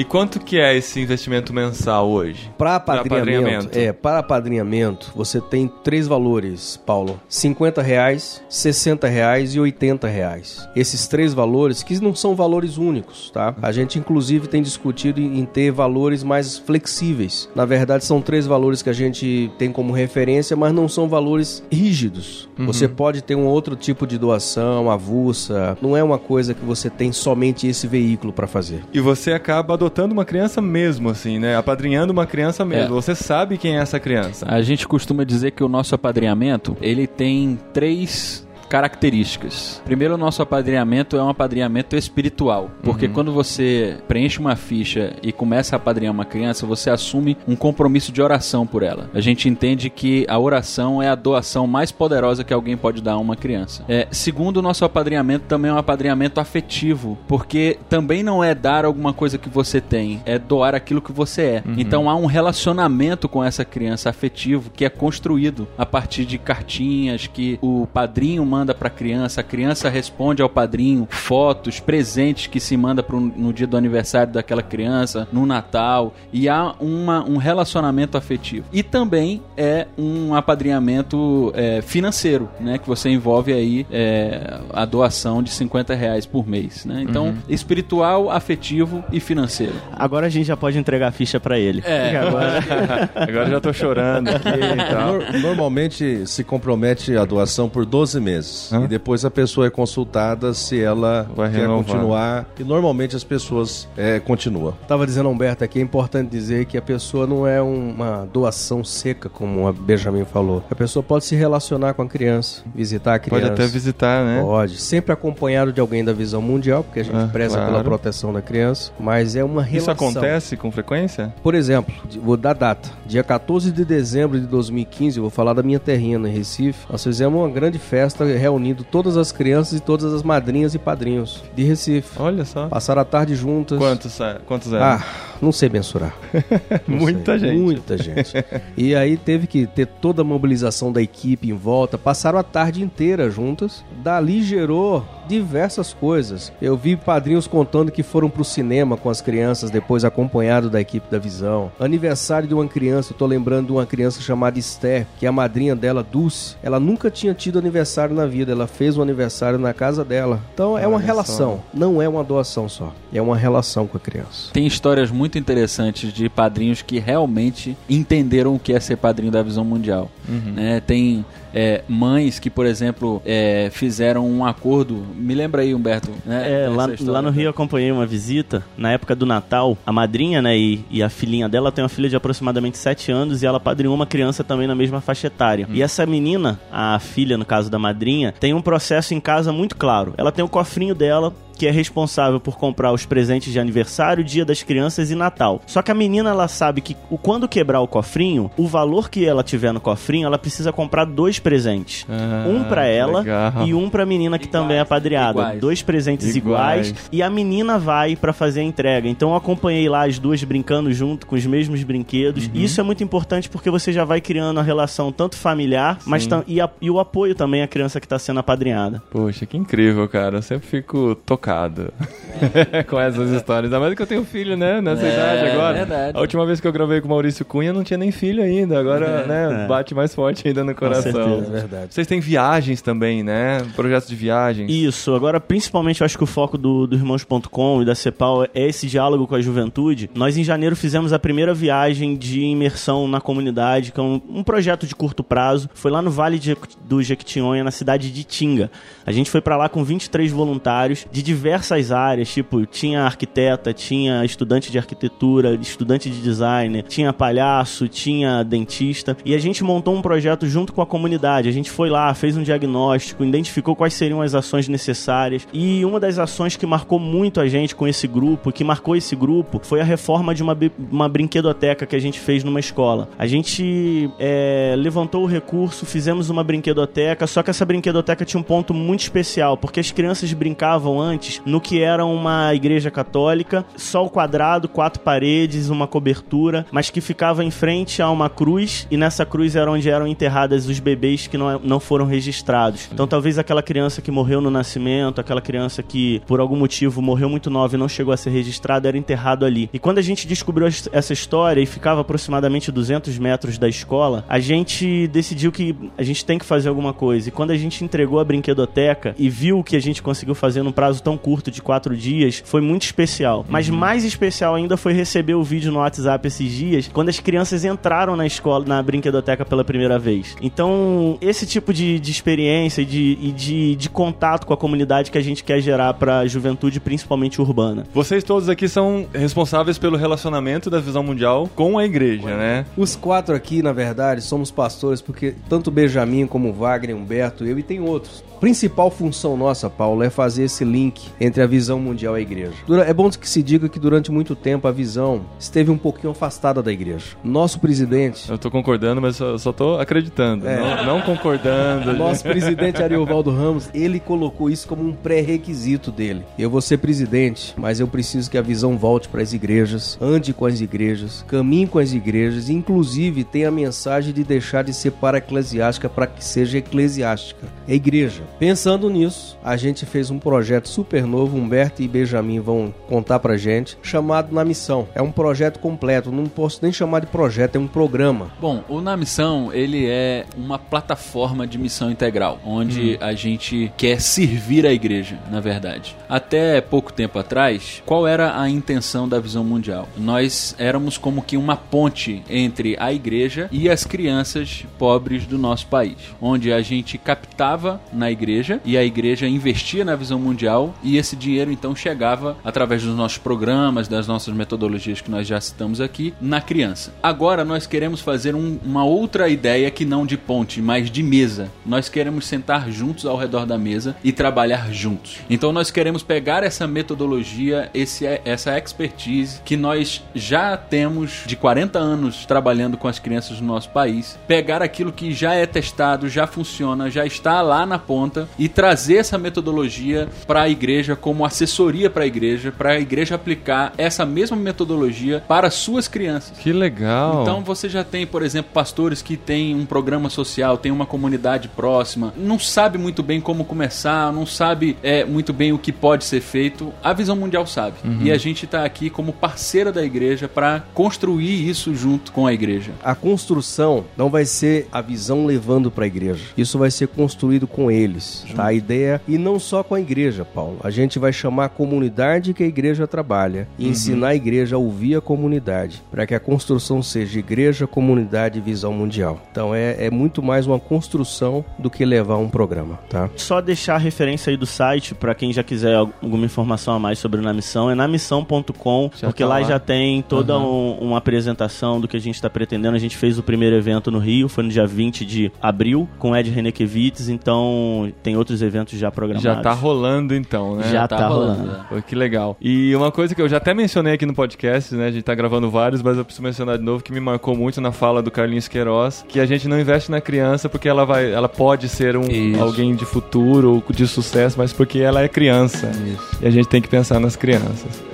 E 0.02 0.04
quanto 0.04 0.40
que 0.40 0.60
é 0.60 0.76
esse 0.76 1.00
investimento 1.00 1.54
mensal 1.54 2.10
hoje? 2.10 2.50
Para 2.58 2.78
apadrinhamento, 2.78 3.78
é, 3.78 3.94
para 3.94 4.18
apadrinhamento, 4.18 5.12
você 5.16 5.40
tem 5.40 5.72
três 5.84 6.08
valores, 6.08 6.76
Paulo: 6.76 7.20
50 7.30 7.84
reais, 7.84 8.42
60 8.50 9.08
reais 9.08 9.54
e 9.54 9.60
80 9.60 10.08
reais. 10.08 10.68
Esses 10.76 11.08
três 11.08 11.36
valores, 11.36 11.84
que 11.84 12.02
não 12.02 12.16
são 12.16 12.34
valores 12.34 12.78
únicos, 12.78 13.30
tá? 13.30 13.54
A 13.62 13.72
gente 13.72 14.00
inclusive 14.00 14.48
tem 14.48 14.64
discutido 14.64 15.22
em 15.22 15.46
ter 15.46 15.70
valores 15.70 16.24
mais 16.24 16.58
flexíveis. 16.58 17.48
Na 17.54 17.64
verdade, 17.64 18.04
são 18.04 18.24
três 18.24 18.48
valores 18.48 18.82
que 18.82 18.90
a 18.90 18.94
gente 18.94 19.52
tem 19.60 19.72
como 19.72 19.94
referência, 19.94 20.58
mas 20.58 20.74
não 20.74 20.90
são 20.90 21.08
valores 21.08 21.64
rígidos. 21.72 22.50
Uhum. 22.58 22.66
Você 22.66 22.88
pode 22.88 23.22
ter 23.22 23.36
um 23.36 23.46
outro 23.46 23.76
tipo 23.76 24.08
de 24.08 24.18
doação, 24.18 24.90
avulsa. 24.90 25.78
Não 25.80 25.96
é 25.96 26.04
uma 26.04 26.18
coisa 26.18 26.56
que 26.56 26.66
você 26.66 26.90
tem 26.90 27.12
somente 27.12 27.68
esse 27.68 27.86
veículo 27.86 28.34
para 28.34 28.48
fazer. 28.48 28.84
E 28.92 29.00
você 29.00 29.34
acaba 29.34 29.76
adotando 29.76 29.91
adotando 29.92 30.14
uma 30.14 30.24
criança 30.24 30.62
mesmo, 30.62 31.10
assim, 31.10 31.38
né? 31.38 31.56
Apadrinhando 31.56 32.14
uma 32.14 32.26
criança 32.26 32.64
mesmo. 32.64 32.86
É. 32.86 33.02
Você 33.02 33.14
sabe 33.14 33.58
quem 33.58 33.78
é 33.78 33.82
essa 33.82 34.00
criança. 34.00 34.46
A 34.50 34.62
gente 34.62 34.88
costuma 34.88 35.24
dizer 35.26 35.52
que 35.52 35.64
o 35.64 35.68
nosso 35.68 35.94
apadrinhamento, 35.94 36.78
ele 36.82 37.06
tem 37.06 37.60
três 37.74 38.48
características. 38.72 39.82
Primeiro, 39.84 40.14
o 40.14 40.18
nosso 40.18 40.42
apadrinhamento 40.42 41.18
é 41.18 41.22
um 41.22 41.28
apadrinhamento 41.28 41.98
espiritual, 41.98 42.72
porque 42.82 43.08
uhum. 43.08 43.12
quando 43.12 43.34
você 43.34 43.98
preenche 44.08 44.40
uma 44.40 44.56
ficha 44.56 45.14
e 45.22 45.34
começa 45.34 45.76
a 45.76 45.78
apadrinhar 45.78 46.14
uma 46.14 46.24
criança, 46.24 46.66
você 46.66 46.90
assume 46.90 47.36
um 47.46 47.54
compromisso 47.54 48.14
de 48.14 48.22
oração 48.22 48.66
por 48.66 48.82
ela. 48.82 49.10
A 49.14 49.20
gente 49.20 49.50
entende 49.50 49.90
que 49.90 50.26
a 50.30 50.40
oração 50.40 51.04
é 51.04 51.10
a 51.10 51.16
doação 51.16 51.68
mais 51.68 51.92
poderosa 51.92 52.46
que 52.46 52.54
alguém 52.54 52.78
pode 52.78 53.02
dar 53.02 53.14
a 53.14 53.18
uma 53.18 53.36
criança. 53.36 53.84
É, 53.90 54.08
segundo, 54.10 54.58
o 54.58 54.62
nosso 54.62 54.86
apadrinhamento 54.86 55.48
também 55.50 55.70
é 55.70 55.74
um 55.74 55.78
apadrinhamento 55.78 56.40
afetivo, 56.40 57.18
porque 57.28 57.78
também 57.90 58.24
não 58.24 58.42
é 58.42 58.56
dar 58.56 58.86
alguma 58.86 59.12
coisa 59.12 59.38
que 59.38 59.50
você 59.50 59.82
tem, 59.82 60.22
é 60.26 60.40
doar 60.40 60.76
aquilo 60.76 61.02
que 61.02 61.12
você 61.12 61.42
é. 61.42 61.64
Uhum. 61.66 61.76
Então 61.78 62.10
há 62.10 62.16
um 62.16 62.26
relacionamento 62.26 63.28
com 63.28 63.44
essa 63.44 63.66
criança 63.66 64.10
afetivo 64.10 64.72
que 64.72 64.86
é 64.86 64.90
construído 64.90 65.68
a 65.78 65.86
partir 65.86 66.24
de 66.24 66.38
cartinhas 66.38 67.28
que 67.28 67.60
o 67.62 67.86
padrinho 67.86 68.46
manda 68.46 68.61
manda 68.62 68.76
para 68.76 68.90
a 68.90 68.92
criança, 68.92 69.42
a 69.42 69.44
criança 69.44 69.90
responde 69.90 70.40
ao 70.42 70.48
padrinho, 70.50 71.08
fotos, 71.10 71.80
presentes 71.80 72.46
que 72.46 72.60
se 72.60 72.78
manda 72.78 73.02
pro, 73.02 73.20
no 73.20 73.52
dia 73.52 73.66
do 73.66 73.76
aniversário 73.76 74.32
daquela 74.32 74.62
criança, 74.62 75.28
no 75.32 75.48
Natal, 75.48 76.14
e 76.32 76.48
há 76.48 76.76
uma, 76.80 77.28
um 77.28 77.38
relacionamento 77.38 78.18
afetivo. 78.18 78.68
E 78.72 78.84
também 78.84 79.42
é 79.58 79.88
um 79.98 80.36
apadrinhamento 80.36 81.52
é, 81.56 81.82
financeiro, 81.82 82.48
né? 82.60 82.78
Que 82.78 82.88
você 82.88 83.10
envolve 83.10 83.52
aí 83.52 83.88
é, 83.92 84.60
a 84.72 84.86
doação 84.86 85.42
de 85.42 85.50
50 85.50 85.96
reais 85.96 86.28
por 86.28 86.48
mês, 86.48 86.86
né? 86.86 87.02
Então, 87.02 87.30
uhum. 87.30 87.38
espiritual, 87.50 88.30
afetivo 88.30 89.04
e 89.12 89.20
financeiro. 89.20 89.74
Agora 89.92 90.28
a 90.28 90.30
gente 90.30 90.46
já 90.46 90.56
pode 90.56 90.78
entregar 90.78 91.08
a 91.08 91.12
ficha 91.12 91.40
para 91.40 91.58
ele. 91.58 91.82
É. 91.84 92.16
Agora... 92.22 93.10
Agora 93.16 93.50
já 93.50 93.60
tô 93.60 93.74
chorando 93.74 94.30
aqui 94.30 95.40
Normalmente 95.42 96.28
se 96.28 96.44
compromete 96.44 97.18
a 97.18 97.26
doação 97.26 97.68
por 97.68 97.86
12 97.86 98.20
meses. 98.20 98.51
Hã? 98.72 98.84
E 98.84 98.88
depois 98.88 99.26
a 99.26 99.32
pessoa 99.32 99.68
é 99.68 99.70
consultada 99.70 100.54
se 100.54 100.80
ela 100.80 101.30
Vai 101.36 101.50
quer 101.52 101.62
renovar. 101.62 101.86
continuar. 101.86 102.46
E 102.60 102.64
normalmente 102.64 103.16
as 103.16 103.24
pessoas 103.24 103.88
é, 103.98 104.20
continuam. 104.20 104.74
Tava 104.88 105.06
dizendo 105.06 105.30
Humberto 105.30 105.64
aqui, 105.64 105.80
é 105.80 105.82
importante 105.82 106.30
dizer 106.30 106.66
que 106.66 106.78
a 106.78 106.82
pessoa 106.82 107.26
não 107.28 107.48
é 107.48 107.62
uma 107.62 108.28
doação 108.32 108.84
seca, 108.84 109.30
como 109.30 109.68
a 109.68 109.72
Benjamin 109.72 110.26
falou. 110.26 110.64
A 110.70 110.76
pessoa 110.76 111.04
pode 111.04 111.26
se 111.26 111.36
relacionar 111.36 111.94
com 111.94 112.02
a 112.02 112.08
criança, 112.08 112.64
visitar 112.74 113.16
a 113.16 113.20
criança. 113.20 113.50
Pode 113.50 113.62
até 113.62 113.72
visitar, 113.72 114.26
né? 114.26 114.42
Pode. 114.42 114.78
Sempre 114.78 115.14
acompanhado 115.14 115.72
de 115.72 115.80
alguém 115.80 116.04
da 116.04 116.14
visão 116.14 116.42
mundial, 116.42 116.84
porque 116.84 117.02
a 117.02 117.04
gente 117.04 117.16
ah, 117.16 117.30
preza 117.32 117.56
claro. 117.56 117.72
pela 117.72 117.84
proteção 117.84 118.34
da 118.34 118.42
criança. 118.42 118.92
Mas 119.00 119.36
é 119.36 119.44
uma 119.44 119.62
relação. 119.62 119.78
Isso 119.78 119.92
acontece 119.92 120.58
com 120.58 120.72
frequência? 120.72 121.34
Por 121.44 121.56
exemplo, 121.56 121.94
vou 122.22 122.38
dar 122.38 122.54
data. 122.54 122.90
Dia 123.06 123.24
14 123.24 123.72
de 123.72 123.86
dezembro 123.86 124.40
de 124.40 124.48
2015, 124.48 125.18
eu 125.18 125.24
vou 125.24 125.30
falar 125.30 125.54
da 125.54 125.64
minha 125.64 125.80
terrinha 125.80 126.18
em 126.18 126.32
Recife. 126.32 126.86
Nós 126.90 127.04
fizemos 127.04 127.40
uma 127.40 127.50
grande 127.50 127.80
festa 127.80 128.26
reunindo 128.42 128.84
todas 128.84 129.16
as 129.16 129.32
crianças 129.32 129.80
e 129.80 129.80
todas 129.80 130.14
as 130.14 130.24
madrinhas 130.24 130.74
e 130.74 130.80
padrinhos 130.80 131.44
de 131.56 131.64
Recife. 131.64 132.22
Olha 132.22 132.44
só. 132.44 132.68
Passaram 132.68 133.02
a 133.02 133.06
tarde 133.06 133.36
juntas. 133.36 133.78
Quantos, 133.78 134.18
quantos 134.46 134.74
eram? 134.74 134.86
Ah, 134.86 135.04
não 135.42 135.52
sei 135.52 135.70
mensurar. 135.70 136.16
Não 136.88 136.98
muita 136.98 137.38
sei. 137.38 137.50
gente. 137.50 137.60
Muita 137.60 137.98
gente. 137.98 138.34
e 138.78 138.96
aí 138.96 139.18
teve 139.18 139.48
que 139.48 139.66
ter 139.66 139.86
toda 139.86 140.22
a 140.22 140.26
mobilização 140.26 140.92
da 140.92 141.02
equipe 141.02 141.50
em 141.50 141.54
volta. 141.54 141.98
Passaram 141.98 142.38
a 142.38 142.44
tarde 142.44 142.84
inteira 142.84 143.30
juntas. 143.30 143.84
Dali 144.04 144.44
gerou 144.44 145.06
diversas 145.28 145.94
coisas. 145.94 146.52
Eu 146.62 146.76
vi 146.76 146.96
padrinhos 146.96 147.48
contando 147.48 147.92
que 147.92 148.04
foram 148.04 148.30
pro 148.30 148.44
cinema 148.44 148.98
com 148.98 149.10
as 149.10 149.22
crianças, 149.22 149.72
depois 149.72 150.04
acompanhado 150.04 150.70
da 150.70 150.82
equipe 150.82 151.10
da 151.10 151.18
Visão. 151.18 151.72
Aniversário 151.80 152.48
de 152.48 152.54
uma 152.54 152.68
criança, 152.68 153.14
eu 153.14 153.18
tô 153.18 153.26
lembrando 153.26 153.68
de 153.68 153.72
uma 153.72 153.86
criança 153.86 154.22
chamada 154.22 154.60
Esther, 154.60 155.08
que 155.18 155.26
é 155.26 155.30
a 155.30 155.32
madrinha 155.32 155.76
dela, 155.76 156.04
Dulce. 156.04 156.56
Ela 156.62 156.80
nunca 156.80 157.10
tinha 157.10 157.34
tido 157.34 157.58
aniversário 157.58 158.14
na 158.14 158.26
vida, 158.26 158.52
ela 158.52 158.68
fez 158.68 158.98
um 158.98 159.02
aniversário 159.02 159.58
na 159.58 159.74
casa 159.74 160.04
dela. 160.04 160.42
Então 160.54 160.78
é 160.78 160.86
uma 160.86 161.00
relação, 161.00 161.58
só. 161.58 161.64
não 161.74 162.02
é 162.02 162.10
uma 162.10 162.24
doação 162.24 162.68
só, 162.68 162.94
é 163.14 163.22
uma 163.22 163.38
relação 163.38 163.88
com 163.88 163.98
a 163.98 164.00
criança. 164.00 164.52
Tem 164.52 164.68
histórias 164.68 165.10
muito 165.12 165.31
interessantes 165.38 166.14
de 166.14 166.30
padrinhos 166.30 166.82
que 166.82 167.00
realmente 167.00 167.78
entenderam 167.90 168.56
o 168.56 168.60
que 168.60 168.74
é 168.74 168.80
ser 168.80 168.98
padrinho 168.98 169.32
da 169.32 169.42
Visão 169.42 169.64
Mundial. 169.64 170.10
Uhum. 170.28 170.54
Né? 170.54 170.80
Tem 170.80 171.26
é, 171.54 171.84
mães 171.88 172.40
que, 172.40 172.50
por 172.50 172.66
exemplo, 172.66 173.22
é, 173.26 173.70
fizeram 173.72 174.28
um 174.28 174.46
acordo. 174.46 175.06
Me 175.16 175.34
lembra 175.36 175.62
aí, 175.62 175.76
Humberto. 175.76 176.10
Né, 176.26 176.64
é, 176.64 176.70
lá, 176.70 176.88
lá, 177.00 177.22
no 177.22 177.30
Rio 177.30 177.46
eu 177.46 177.50
acompanhei 177.50 177.92
uma 177.92 178.06
visita. 178.06 178.64
Na 178.78 178.92
época 178.92 179.16
do 179.16 179.26
Natal, 179.26 179.78
a 179.86 179.92
madrinha 179.92 180.42
né, 180.42 180.58
e, 180.58 180.84
e, 180.90 181.04
a 181.04 181.10
filhinha 181.10 181.48
dela 181.48 181.72
tem 181.72 181.84
uma 181.84 181.90
filha 181.90 182.10
de 182.10 182.16
aproximadamente 182.16 182.78
7 182.78 183.12
anos 183.12 183.44
e 183.44 183.46
ela 183.46 183.60
padrinhou 183.60 183.94
uma 183.94 184.06
criança 184.06 184.44
também 184.44 184.68
na 184.68 184.76
mesma 184.76 185.02
faixa 185.02 185.28
etária. 185.28 185.68
Hum. 185.70 185.74
E 185.74 185.82
essa 185.82 186.06
menina, 186.06 186.60
a 186.72 187.00
filha, 187.00 187.38
no 187.38 187.46
caso 187.46 187.70
da 187.70 187.80
madrinha, 187.80 188.34
tem 188.40 188.54
um 188.54 188.62
processo 188.62 189.14
em 189.14 189.20
casa 189.20 189.52
muito 189.52 189.76
claro. 189.76 190.14
Ela 190.18 190.32
tem 190.32 190.44
o 190.44 190.50
cofrinho 190.50 190.96
dela 190.96 191.34
que 191.62 191.68
é 191.68 191.72
responsável 191.72 192.40
por 192.40 192.58
comprar 192.58 192.92
os 192.92 193.06
presentes 193.06 193.54
de 193.54 193.60
aniversário, 193.60 194.24
Dia 194.24 194.44
das 194.44 194.64
Crianças 194.64 195.12
e 195.12 195.16
Natal. 195.16 195.62
Só 195.68 195.84
que 195.84 195.92
a 195.92 195.94
menina 195.94 196.32
ela 196.32 196.48
sabe 196.48 196.82
que 196.82 196.98
o 197.08 197.20
quando 197.20 197.48
quebrar 197.48 197.82
o 197.82 197.88
cofrinho, 197.88 198.50
o 198.58 198.66
valor 198.68 199.12
que 199.12 199.24
ela 199.28 199.44
tiver 199.44 199.72
no 199.72 199.80
cofrinho, 199.80 200.26
ela 200.26 200.40
precisa 200.40 200.74
comprar 200.74 201.06
dois 201.06 201.38
presentes. 201.38 202.04
Ah, 202.10 202.48
um 202.48 202.64
pra 202.64 202.88
ela 202.88 203.20
legal. 203.20 203.68
e 203.68 203.76
um 203.76 203.92
pra 203.92 204.08
menina 204.08 204.40
que 204.40 204.48
também 204.48 204.78
é 204.78 204.80
apadreada. 204.80 205.30
iguais. 205.40 205.62
Dois 205.62 205.82
presentes 205.84 206.36
iguais. 206.36 206.88
Iguais. 206.90 207.10
e 207.12 207.22
a 207.22 207.30
menina 207.30 207.78
vai 207.78 208.16
pra 208.16 208.34
fazer 208.34 208.62
a 208.62 208.64
entrega. 208.64 209.08
Então 209.08 209.30
eu 209.30 209.36
acompanhei 209.36 209.88
lá 209.88 210.08
as 210.08 210.18
duas 210.18 210.44
brincando 210.44 210.92
junto 210.92 211.28
com 211.28 211.36
os 211.36 211.46
mesmos 211.46 211.84
brinquedos. 211.84 212.46
Uhum. 212.46 212.52
E 212.56 212.64
isso 212.64 212.82
é 212.82 212.84
muito 212.84 213.04
importante 213.04 213.48
porque 213.48 213.70
você 213.70 213.94
já 213.94 214.04
vai 214.04 214.20
criando 214.20 214.60
a 214.60 214.64
relação 214.64 215.12
tanto 215.12 215.36
familiar, 215.38 216.00
mas 216.08 216.26
tam- 216.26 216.44
e, 216.48 216.60
a- 216.60 216.70
e 216.82 216.90
o 216.90 217.00
apoio 217.00 217.36
também 217.36 217.62
à 217.62 217.68
criança 217.68 218.02
que 218.02 218.08
tá 218.08 218.18
sendo 218.18 218.40
apadrinhada. 218.40 219.00
Poxa, 219.12 219.46
que 219.46 219.56
incrível, 219.56 220.10
cara. 220.10 220.38
Eu 220.38 220.42
sempre 220.42 220.68
fico 220.68 221.14
tocado 221.24 221.51
com 222.88 223.00
essas 223.00 223.30
histórias. 223.32 223.66
Ainda 223.72 223.80
mais 223.80 223.94
que 223.96 224.02
eu 224.02 224.08
tenho 224.08 224.24
filho, 224.24 224.56
né? 224.58 224.82
Nessa 224.82 225.06
É, 225.06 225.14
idade 225.14 225.50
agora. 225.52 225.74
verdade. 225.74 226.18
A 226.18 226.22
última 226.22 226.46
vez 226.46 226.60
que 226.60 226.68
eu 226.68 226.72
gravei 226.72 227.02
com 227.02 227.08
o 227.08 227.10
Maurício 227.12 227.44
Cunha, 227.46 227.72
não 227.74 227.84
tinha 227.84 227.98
nem 227.98 228.12
filho 228.12 228.42
ainda. 228.44 228.80
Agora, 228.80 229.26
né, 229.26 229.64
é. 229.64 229.68
bate 229.68 229.94
mais 229.94 230.14
forte 230.16 230.48
ainda 230.48 230.64
no 230.64 230.74
coração. 230.76 231.12
certeza. 231.12 231.48
É 231.48 231.60
verdade. 231.60 231.94
Vocês 231.94 232.08
têm 232.08 232.20
viagens 232.20 232.82
também, 232.82 233.24
né? 233.24 233.62
Projetos 233.76 234.08
de 234.08 234.16
viagens. 234.16 234.72
Isso, 234.72 235.14
agora 235.14 235.40
principalmente 235.40 236.02
eu 236.02 236.06
acho 236.06 236.18
que 236.18 236.24
o 236.24 236.28
foco 236.28 236.58
do, 236.58 236.88
do 236.88 236.96
Irmãos.com 236.96 237.82
e 237.82 237.86
da 237.86 237.96
CEPAL 237.96 238.46
é 238.54 238.68
esse 238.68 238.88
diálogo 238.88 239.28
com 239.28 239.36
a 239.36 239.42
juventude. 239.42 240.10
Nós 240.16 240.38
em 240.38 240.44
janeiro 240.44 240.76
fizemos 240.76 241.14
a 241.14 241.20
primeira 241.20 241.54
viagem 241.54 242.16
de 242.16 242.42
imersão 242.42 243.08
na 243.08 243.20
comunidade, 243.22 243.92
que 243.92 244.00
é 244.00 244.04
um, 244.04 244.22
um 244.30 244.44
projeto 244.44 244.86
de 244.88 244.96
curto 244.96 245.24
prazo. 245.24 245.70
Foi 245.74 245.92
lá 245.92 246.02
no 246.02 246.10
Vale 246.12 246.40
de- 246.40 246.58
do 246.88 247.02
Jequitinhonha, 247.02 247.64
na 247.64 247.72
cidade 247.72 248.12
de 248.12 248.24
Tinga. 248.24 248.72
A 249.06 249.12
gente 249.12 249.30
foi 249.30 249.42
pra 249.42 249.58
lá 249.58 249.68
com 249.70 249.84
23 249.84 250.32
voluntários 250.32 251.06
de 251.12 251.22
diversas 251.42 251.92
áreas, 251.92 252.32
tipo, 252.32 252.68
tinha 252.68 253.02
arquiteta, 253.02 253.74
tinha 253.74 254.24
estudante 254.24 254.72
de 254.72 254.78
arquitetura, 254.78 255.56
estudante 255.56 256.08
de 256.08 256.22
design, 256.22 256.84
tinha 256.88 257.12
palhaço, 257.12 257.88
tinha 257.88 258.44
dentista. 258.44 259.18
E 259.26 259.34
a 259.34 259.40
gente 259.40 259.64
montou 259.64 259.96
um 259.96 260.04
projeto 260.04 260.46
junto 260.46 260.72
com 260.72 260.84
a 260.84 260.86
comunidade. 260.86 261.50
A 261.50 261.52
gente 261.52 261.72
foi 261.72 261.90
lá, 261.90 262.14
fez 262.14 262.38
um 262.38 262.44
diagnóstico, 262.44 263.26
identificou 263.26 263.76
quais 263.76 263.96
seriam 263.96 264.22
as 264.22 264.36
ações 264.36 264.68
necessárias. 264.68 265.48
E 265.52 265.84
uma 265.84 266.00
das 266.00 266.20
ações 266.20 266.56
que 266.56 266.66
marcou 266.68 267.00
muito 267.00 267.42
a 267.42 267.48
gente 267.48 267.76
com 267.76 267.88
esse 267.88 268.08
grupo, 268.08 268.52
que 268.52 268.64
marcou 268.64 268.96
esse 268.96 269.16
grupo, 269.16 269.60
foi 269.64 269.82
a 269.82 269.84
reforma 269.84 270.36
de 270.36 270.44
uma, 270.44 270.56
uma 270.92 271.10
brinquedoteca 271.10 271.88
que 271.88 271.96
a 271.96 272.00
gente 272.00 272.20
fez 272.20 272.44
numa 272.44 272.60
escola. 272.60 273.10
A 273.18 273.26
gente 273.26 274.12
é, 274.20 274.76
levantou 274.78 275.24
o 275.24 275.28
recurso, 275.28 275.88
fizemos 275.88 276.30
uma 276.30 276.44
brinquedoteca, 276.44 277.26
só 277.26 277.42
que 277.42 277.50
essa 277.50 277.66
brinquedoteca 277.66 278.24
tinha 278.24 278.40
um 278.40 278.44
ponto 278.44 278.76
muito 278.76 279.00
especial, 279.00 279.58
porque 279.58 279.80
as 279.80 279.90
crianças 279.90 280.32
brincavam 280.34 281.02
antes 281.02 281.31
no 281.46 281.62
que 281.62 281.82
era 281.82 282.04
uma 282.06 282.54
igreja 282.56 282.90
católica, 282.92 283.64
só 283.76 284.04
o 284.06 284.10
quadrado, 284.10 284.68
quatro 284.68 285.02
paredes, 285.02 285.70
uma 285.70 285.88
cobertura, 285.88 286.66
mas 286.72 286.90
que 286.90 287.00
ficava 287.00 287.44
em 287.44 287.52
frente 287.52 288.02
a 288.02 288.10
uma 288.10 288.30
cruz, 288.30 288.88
e 288.90 288.98
nessa 288.98 289.26
cruz 289.26 289.56
era 289.56 289.72
onde 289.72 289.90
eram 289.90 290.08
enterradas 290.08 290.68
os 290.68 290.80
bebês 290.80 291.28
que 291.28 291.38
não, 291.38 291.60
não 291.60 291.80
foram 291.80 292.06
registrados. 292.06 292.90
Então 292.92 293.08
talvez 293.08 293.38
aquela 293.38 293.62
criança 293.64 294.02
que 294.02 294.12
morreu 294.12 294.42
no 294.42 294.50
nascimento, 294.50 295.20
aquela 295.22 295.42
criança 295.42 295.84
que 295.84 296.22
por 296.28 296.40
algum 296.40 296.56
motivo 296.56 297.02
morreu 297.02 297.30
muito 297.30 297.50
nova 297.50 297.76
e 297.76 297.78
não 297.80 297.88
chegou 297.88 298.14
a 298.14 298.18
ser 298.18 298.30
registrada, 298.32 298.88
era 298.88 298.98
enterrado 298.98 299.46
ali. 299.46 299.70
E 299.74 299.80
quando 299.80 299.98
a 299.98 300.02
gente 300.02 300.28
descobriu 300.28 300.68
es- 300.68 300.90
essa 300.92 301.14
história 301.14 301.62
e 301.62 301.66
ficava 301.66 302.02
aproximadamente 302.02 302.72
200 302.72 303.18
metros 303.18 303.58
da 303.58 303.68
escola, 303.70 304.26
a 304.28 304.40
gente 304.40 305.08
decidiu 305.08 305.52
que 305.52 305.76
a 305.98 306.04
gente 306.04 306.26
tem 306.26 306.38
que 306.38 306.46
fazer 306.46 306.70
alguma 306.70 306.94
coisa. 306.94 307.30
E 307.30 307.32
quando 307.32 307.52
a 307.52 307.58
gente 307.58 307.84
entregou 307.84 308.20
a 308.20 308.24
brinquedoteca 308.24 309.16
e 309.18 309.30
viu 309.30 309.60
o 309.60 309.64
que 309.64 309.76
a 309.76 309.82
gente 309.82 310.02
conseguiu 310.02 310.36
fazer 310.36 310.64
num 310.64 310.72
prazo 310.72 311.02
tão 311.04 311.11
curto 311.18 311.52
de 311.52 311.62
quatro 311.62 311.96
dias, 311.96 312.42
foi 312.46 312.62
muito 312.62 312.84
especial. 312.84 313.46
Mas 313.50 313.70
mais 313.70 314.04
especial 314.04 314.56
ainda 314.56 314.78
foi 314.78 314.94
receber 314.94 315.34
o 315.34 315.44
vídeo 315.44 315.72
no 315.72 315.80
WhatsApp 315.80 316.28
esses 316.28 316.52
dias, 316.52 316.90
quando 316.92 317.10
as 317.10 317.20
crianças 317.20 317.66
entraram 317.66 318.16
na 318.16 318.26
escola, 318.26 318.66
na 318.66 318.82
brinquedoteca 318.82 319.46
pela 319.46 319.64
primeira 319.64 319.98
vez. 319.98 320.36
Então, 320.42 321.18
esse 321.22 321.46
tipo 321.46 321.74
de, 321.74 322.00
de 322.00 322.12
experiência 322.12 322.82
e, 322.82 322.86
de, 322.86 323.18
e 323.22 323.32
de, 323.32 323.76
de 323.76 323.90
contato 323.90 324.46
com 324.46 324.54
a 324.54 324.58
comunidade 324.58 325.12
que 325.12 325.18
a 325.18 325.24
gente 325.24 325.44
quer 325.44 325.62
gerar 325.62 325.94
pra 325.96 326.26
juventude, 326.26 326.80
principalmente 326.80 327.42
urbana. 327.42 327.86
Vocês 327.94 328.24
todos 328.24 328.50
aqui 328.50 328.68
são 328.68 329.08
responsáveis 329.14 329.78
pelo 329.78 329.98
relacionamento 329.98 330.70
da 330.70 330.80
Visão 330.80 331.04
Mundial 331.04 331.50
com 331.56 331.78
a 331.78 331.86
igreja, 331.86 332.36
né? 332.38 332.66
Os 332.78 332.96
quatro 332.96 333.36
aqui, 333.36 333.62
na 333.62 333.74
verdade, 333.74 334.22
somos 334.22 334.52
pastores 334.52 335.02
porque 335.02 335.36
tanto 335.50 335.68
o 335.68 335.72
Benjamin 335.72 336.28
como 336.28 336.50
o 336.50 336.54
Wagner, 336.54 336.96
Humberto, 336.96 337.46
eu 337.46 337.58
e 337.60 337.64
tem 337.64 337.80
outros. 337.80 338.24
Principal 338.42 338.90
função 338.90 339.38
nossa, 339.38 339.70
Paulo, 339.70 340.02
é 340.02 340.10
fazer 340.10 340.46
esse 340.46 340.66
link 340.66 341.10
entre 341.20 341.44
a 341.44 341.46
visão 341.46 341.80
mundial 341.80 342.18
e 342.18 342.20
a 342.20 342.22
igreja. 342.24 342.56
É 342.88 342.92
bom 342.92 343.08
que 343.12 343.30
se 343.30 343.44
diga 343.44 343.70
que 343.70 343.80
durante 343.80 344.12
muito 344.12 344.36
tempo 344.36 344.68
a 344.68 344.72
visão 344.72 345.22
esteve 345.40 345.70
um 345.70 345.78
pouquinho 345.78 346.10
afastada 346.10 346.60
da 346.64 346.72
igreja. 346.72 347.16
Nosso 347.24 347.60
presidente, 347.60 348.28
Eu 348.28 348.40
tô 348.40 348.50
concordando, 348.50 349.00
mas 349.00 349.18
só, 349.18 349.38
só 349.38 349.54
tô 349.54 349.76
acreditando. 349.76 350.48
É. 350.48 350.60
Não, 350.60 350.86
não 350.86 351.02
concordando. 351.02 351.94
nosso 351.94 352.24
presidente 352.24 352.82
Ariovaldo 352.82 353.30
Ramos, 353.30 353.70
ele 353.76 354.00
colocou 354.00 354.50
isso 354.50 354.68
como 354.68 354.84
um 354.84 354.94
pré-requisito 354.94 355.92
dele. 355.92 356.24
Eu 356.40 356.50
vou 356.50 356.62
ser 356.62 356.80
presidente, 356.80 357.54
mas 357.56 357.80
eu 357.80 357.88
preciso 357.88 358.32
que 358.32 358.40
a 358.40 358.42
visão 358.42 358.76
volte 358.76 359.08
para 359.08 359.22
as 359.22 359.34
igrejas, 359.34 360.00
ande 360.02 360.34
com 360.34 360.48
as 360.48 360.62
igrejas, 360.62 361.24
caminhe 361.28 361.68
com 361.68 361.78
as 361.78 361.94
igrejas, 361.94 362.50
e 362.50 362.54
inclusive 362.54 363.24
tenha 363.24 363.50
a 363.50 363.52
mensagem 363.52 364.12
de 364.12 364.24
deixar 364.24 364.64
de 364.64 364.74
ser 364.74 364.94
para-eclesiástica 364.94 365.88
para 365.88 366.08
que 366.08 366.26
seja 366.26 366.58
eclesiástica. 366.58 367.46
É 367.68 367.76
igreja. 367.76 368.31
Pensando 368.42 368.90
nisso, 368.90 369.38
a 369.44 369.56
gente 369.56 369.86
fez 369.86 370.10
um 370.10 370.18
projeto 370.18 370.68
super 370.68 371.06
novo, 371.06 371.38
Humberto 371.38 371.84
e 371.84 371.88
Benjamin 371.88 372.40
vão 372.40 372.74
contar 372.88 373.20
pra 373.20 373.38
gente, 373.38 373.78
chamado 373.84 374.34
Na 374.34 374.44
Missão. 374.44 374.88
É 374.96 375.02
um 375.02 375.12
projeto 375.12 375.60
completo, 375.60 376.12
não 376.12 376.26
posso 376.26 376.60
nem 376.64 376.74
chamar 376.74 377.02
de 377.02 377.08
projeto, 377.08 377.56
é 377.58 377.60
um 377.60 377.68
programa. 377.68 378.32
Bom, 378.40 378.64
o 378.68 378.82
Na 378.82 378.98
Missão, 378.98 379.54
ele 379.54 379.86
é 379.88 380.26
uma 380.36 380.58
plataforma 380.58 381.46
de 381.46 381.60
missão 381.60 381.92
integral, 381.92 382.40
onde 382.44 382.98
a 383.00 383.14
gente 383.14 383.72
quer 383.78 384.02
servir 384.02 384.66
a 384.66 384.74
igreja, 384.74 385.20
na 385.30 385.40
verdade. 385.40 385.96
Até 386.10 386.60
pouco 386.62 386.92
tempo 386.92 387.20
atrás, 387.20 387.84
qual 387.86 388.08
era 388.08 388.40
a 388.42 388.50
intenção 388.50 389.08
da 389.08 389.20
visão 389.20 389.44
mundial? 389.44 389.88
Nós 389.96 390.56
éramos 390.58 390.98
como 390.98 391.22
que 391.22 391.38
uma 391.38 391.56
ponte 391.56 392.24
entre 392.28 392.76
a 392.80 392.92
igreja 392.92 393.48
e 393.52 393.70
as 393.70 393.84
crianças 393.84 394.66
pobres 394.80 395.28
do 395.28 395.38
nosso 395.38 395.68
país, 395.68 395.98
onde 396.20 396.52
a 396.52 396.62
gente 396.62 396.98
captava 396.98 397.80
na 397.94 398.10
igreja 398.10 398.21
e 398.66 398.78
a 398.78 398.84
igreja 398.84 399.28
investia 399.28 399.84
na 399.84 399.96
visão 399.96 400.20
mundial 400.20 400.74
e 400.84 400.98
esse 400.98 401.16
dinheiro 401.16 401.52
então 401.52 401.76
chegava 401.76 402.38
através 402.44 402.84
dos 402.84 402.96
nossos 402.96 403.18
programas, 403.18 403.88
das 403.88 404.08
nossas 404.08 404.34
metodologias 404.34 405.02
que 405.02 405.10
nós 405.10 405.26
já 405.28 405.40
citamos 405.42 405.82
aqui, 405.82 406.14
na 406.22 406.40
criança. 406.42 406.94
Agora 407.02 407.44
nós 407.46 407.66
queremos 407.66 408.02
fazer 408.02 408.36
um- 408.36 408.60
uma 408.64 408.84
outra 408.84 409.30
ideia 409.30 409.70
que 409.72 409.86
não 409.86 410.06
de 410.06 410.18
ponte, 410.18 410.62
mas 410.62 410.90
de 410.92 411.02
mesa. 411.02 411.50
Nós 411.66 411.90
queremos 411.90 412.26
sentar 412.26 412.70
juntos 412.70 413.06
ao 413.06 413.18
redor 413.18 413.46
da 413.46 413.58
mesa 413.58 413.96
e 414.04 414.12
trabalhar 414.12 414.72
juntos. 414.72 415.18
Então 415.30 415.52
nós 415.52 415.72
queremos 415.72 416.04
pegar 416.04 416.44
essa 416.44 416.68
metodologia, 416.68 417.70
esse, 417.74 418.06
essa 418.26 418.58
expertise 418.58 419.42
que 419.44 419.56
nós 419.58 420.04
já 420.14 420.58
temos 420.58 421.24
de 421.26 421.36
40 421.36 421.80
anos 421.80 422.26
trabalhando 422.26 422.78
com 422.78 422.88
as 422.88 423.00
crianças 423.00 423.38
do 423.40 423.46
nosso 423.46 423.70
país, 423.70 424.20
pegar 424.28 424.62
aquilo 424.62 424.92
que 424.92 425.14
já 425.14 425.34
é 425.34 425.46
testado, 425.46 426.10
já 426.10 426.28
funciona, 426.28 426.90
já 426.92 427.06
está 427.06 427.42
lá 427.42 427.66
na 427.66 427.80
ponta 427.80 428.11
e 428.38 428.48
trazer 428.48 428.98
essa 428.98 429.18
metodologia 429.18 430.10
para 430.28 430.42
a 430.42 430.50
igreja 430.50 430.96
como 430.96 431.26
assessoria 431.26 431.90
para 431.90 432.04
a 432.04 432.08
igreja, 432.08 432.52
para 432.52 432.72
a 432.72 432.80
igreja 432.80 433.16
aplicar 433.16 433.74
essa 433.78 434.06
mesma 434.06 434.38
metodologia 434.38 435.24
para 435.28 435.50
suas 435.50 435.88
crianças. 435.88 436.38
Que 436.38 436.52
legal. 436.52 437.22
Então 437.22 437.44
você 437.44 437.70
já 437.70 437.84
tem, 437.84 438.06
por 438.06 438.24
exemplo, 438.24 438.52
pastores 438.54 439.02
que 439.02 439.18
têm 439.18 439.56
um 439.56 439.66
programa 439.66 440.10
social, 440.10 440.58
tem 440.58 440.72
uma 440.72 440.86
comunidade 440.86 441.48
próxima, 441.48 442.14
não 442.18 442.40
sabe 442.40 442.78
muito 442.78 443.04
bem 443.04 443.22
como 443.22 443.46
começar, 443.46 444.12
não 444.12 444.26
sabe 444.26 444.78
é, 444.84 445.06
muito 445.06 445.34
bem 445.34 445.52
o 445.54 445.58
que 445.58 445.72
pode 445.72 446.04
ser 446.06 446.22
feito. 446.22 446.74
A 446.84 446.94
Visão 446.94 447.16
Mundial 447.16 447.46
sabe. 447.46 447.78
E 448.02 448.12
a 448.12 448.18
gente 448.18 448.46
está 448.46 448.66
aqui 448.66 448.90
como 448.90 449.14
parceira 449.14 449.72
da 449.72 449.84
igreja 449.84 450.28
para 450.28 450.64
construir 450.74 451.48
isso 451.48 451.74
junto 451.76 452.12
com 452.12 452.26
a 452.26 452.34
igreja. 452.34 452.72
A 452.84 452.96
construção 452.96 453.86
não 453.96 454.10
vai 454.10 454.26
ser 454.26 454.68
a 454.72 454.82
visão 454.82 455.26
levando 455.26 455.70
para 455.70 455.84
a 455.86 455.88
igreja. 455.88 456.24
Isso 456.38 456.58
vai 456.58 456.72
ser 456.72 456.88
construído 456.88 457.48
com 457.48 457.70
eles, 457.70 458.01
tá? 458.36 458.46
A 458.48 458.54
ideia 458.54 459.02
e 459.08 459.18
não 459.18 459.40
só 459.40 459.64
com 459.64 459.76
a 459.76 459.80
igreja, 459.82 460.26
Paulo. 460.26 460.58
A 460.64 460.70
gente 460.70 460.98
vai 461.00 461.12
chamar 461.14 461.46
a 461.46 461.50
comunidade 461.50 462.34
que 462.34 462.44
a 462.44 462.48
igreja 462.48 462.88
trabalha 462.88 463.48
e 463.58 463.68
ensinar 463.68 464.10
a 464.10 464.16
igreja 464.16 464.56
a 464.56 464.60
ouvir 464.60 464.96
a 464.96 465.02
comunidade, 465.02 465.82
para 465.92 466.06
que 466.06 466.14
a 466.16 466.20
construção 466.20 466.82
seja 466.84 467.20
igreja, 467.20 467.66
comunidade 467.68 468.40
e 468.40 468.42
visão 468.42 468.74
mundial. 468.74 469.20
Então 469.32 469.54
é, 469.54 469.86
é 469.86 469.90
muito 469.92 470.22
mais 470.22 470.46
uma 470.48 470.60
construção 470.60 471.44
do 471.58 471.70
que 471.70 471.86
levar 471.86 472.18
um 472.18 472.30
programa, 472.30 472.80
tá? 472.90 473.10
Só 473.16 473.42
deixar 473.42 473.76
a 473.76 473.78
referência 473.80 474.32
aí 474.32 474.38
do 474.38 474.46
site 474.46 474.94
para 474.96 475.14
quem 475.16 475.32
já 475.34 475.44
quiser 475.44 475.76
alguma 475.76 476.26
informação 476.26 476.74
a 476.76 476.80
mais 476.80 477.00
sobre 477.00 477.20
o 477.20 477.24
Na 477.24 477.34
Missão 477.34 477.70
é 477.70 477.76
namissão.com, 477.76 478.90
porque 479.02 479.24
tá 479.24 479.30
lá, 479.30 479.40
lá. 479.40 479.44
já 479.44 479.60
tem 479.60 480.02
toda 480.02 480.38
Uhum. 480.38 480.78
um- 480.82 480.88
uma 480.90 480.98
apresentação 480.98 481.80
do 481.80 481.88
que 481.88 481.98
a 481.98 482.00
gente 482.00 482.16
está 482.16 482.30
pretendendo. 482.30 482.76
A 482.76 482.80
gente 482.80 482.98
fez 482.98 483.18
o 483.18 483.24
primeiro 483.24 483.56
evento 483.56 483.90
no 483.92 484.00
Rio, 484.00 484.28
foi 484.30 484.44
no 484.44 484.50
dia 484.50 484.66
20 484.66 485.06
de 485.06 485.32
abril, 485.42 485.88
com 485.98 486.16
Ed 486.16 486.30
Renekiewicz, 486.30 487.10
então 487.10 487.81
então 487.88 488.02
tem 488.04 488.18
outros 488.18 488.42
eventos 488.42 488.78
já 488.78 488.92
programados. 488.92 489.24
Já 489.24 489.42
tá 489.42 489.54
rolando 489.54 490.16
então, 490.16 490.56
né? 490.56 490.70
Já 490.72 490.88
tá 490.88 491.08
rolando. 491.08 491.52
é. 491.52 491.76
Pô, 491.76 491.82
que 491.82 491.96
legal. 491.96 492.36
E 492.42 492.76
uma 492.76 492.92
coisa 492.92 493.14
que 493.16 493.22
eu 493.22 493.30
já 493.30 493.38
até 493.38 493.54
mencionei 493.54 493.94
aqui 493.94 494.06
no 494.06 494.14
podcast, 494.14 494.74
né? 494.76 494.88
A 494.88 494.92
gente 494.92 495.04
tá 495.04 495.16
gravando 495.16 495.50
vários, 495.50 495.82
mas 495.82 495.98
eu 495.98 496.04
preciso 496.06 496.24
mencionar 496.24 496.58
de 496.58 496.64
novo 496.64 496.84
que 496.84 496.92
me 496.92 497.00
marcou 497.00 497.36
muito 497.36 497.62
na 497.62 497.72
fala 497.72 498.02
do 498.02 498.12
Carlinhos 498.12 498.48
Queiroz, 498.48 499.06
que 499.08 499.20
a 499.20 499.26
gente 499.26 499.48
não 499.48 499.60
investe 499.60 499.92
na 499.92 500.02
criança 500.02 500.50
porque 500.50 500.68
ela 500.68 500.86
vai, 500.86 501.12
ela 501.12 501.30
pode 501.30 501.70
ser 501.70 501.96
um 501.96 502.04
Isso. 502.10 502.42
alguém 502.42 502.76
de 502.76 502.86
futuro 502.86 503.64
ou 503.68 503.74
de 503.74 503.88
sucesso, 503.88 504.36
mas 504.38 504.54
porque 504.54 504.80
ela 504.80 505.02
é 505.02 505.08
criança. 505.08 505.72
Isso. 505.86 506.18
E 506.22 506.28
a 506.28 506.32
gente 506.32 506.48
tem 506.48 506.62
que 506.62 506.68
pensar 506.68 507.00
nas 507.00 507.16
crianças. 507.16 507.91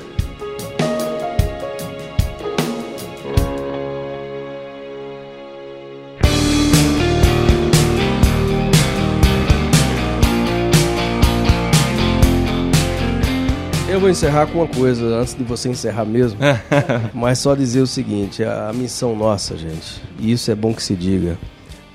Vou 14.08 14.12
encerrar 14.12 14.48
com 14.48 14.60
uma 14.60 14.68
coisa, 14.68 15.06
antes 15.18 15.34
de 15.36 15.44
você 15.44 15.68
encerrar 15.68 16.06
mesmo. 16.06 16.40
mas 17.14 17.40
só 17.40 17.54
dizer 17.54 17.82
o 17.82 17.88
seguinte: 17.88 18.42
a, 18.42 18.70
a 18.70 18.74
missão 18.74 19.14
nossa, 19.14 19.58
gente, 19.58 20.02
e 20.18 20.32
isso 20.32 20.50
é 20.50 20.56
bom 20.56 20.74
que 20.74 20.82
se 20.82 20.96
diga, 20.96 21.38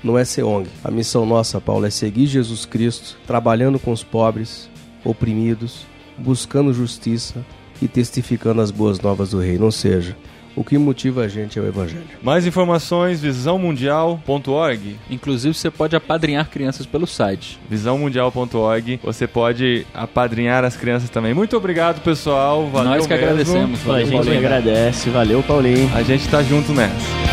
não 0.03 0.15
é 0.15 0.23
ser 0.23 0.43
ONG. 0.43 0.69
A 0.83 0.91
missão 0.91 1.25
nossa, 1.25 1.59
Paulo, 1.59 1.87
é 1.87 1.89
seguir 1.89 2.27
Jesus 2.27 2.65
Cristo, 2.65 3.17
trabalhando 3.25 3.79
com 3.79 3.91
os 3.91 4.03
pobres, 4.03 4.69
oprimidos, 5.03 5.87
buscando 6.15 6.71
justiça 6.71 7.43
e 7.81 7.87
testificando 7.87 8.61
as 8.61 8.69
boas 8.69 8.99
novas 8.99 9.31
do 9.31 9.39
Reino. 9.39 9.65
Ou 9.65 9.71
seja, 9.71 10.15
o 10.55 10.63
que 10.63 10.77
motiva 10.77 11.23
a 11.23 11.27
gente 11.27 11.57
é 11.57 11.61
o 11.61 11.67
Evangelho. 11.67 12.03
Mais 12.21 12.45
informações, 12.45 13.21
visãomundial.org. 13.21 14.95
Inclusive, 15.09 15.53
você 15.53 15.69
pode 15.71 15.95
apadrinhar 15.95 16.49
crianças 16.49 16.85
pelo 16.85 17.07
site. 17.07 17.59
Visãomundial.org. 17.69 18.99
Você 19.03 19.27
pode 19.27 19.85
apadrinhar 19.93 20.63
as 20.63 20.75
crianças 20.75 21.09
também. 21.09 21.33
Muito 21.33 21.55
obrigado, 21.57 22.01
pessoal. 22.01 22.67
Valeu 22.69 22.91
Nós 22.91 23.07
que 23.07 23.13
mesmo. 23.13 23.25
agradecemos. 23.25 23.79
Pô, 23.79 23.89
a 23.89 23.93
Valeu, 23.93 24.05
gente 24.05 24.15
Paulinho. 24.15 24.37
agradece. 24.37 25.09
Valeu, 25.09 25.43
Paulinho. 25.43 25.91
A 25.95 26.03
gente 26.03 26.27
tá 26.27 26.41
junto 26.43 26.71
nessa. 26.73 27.32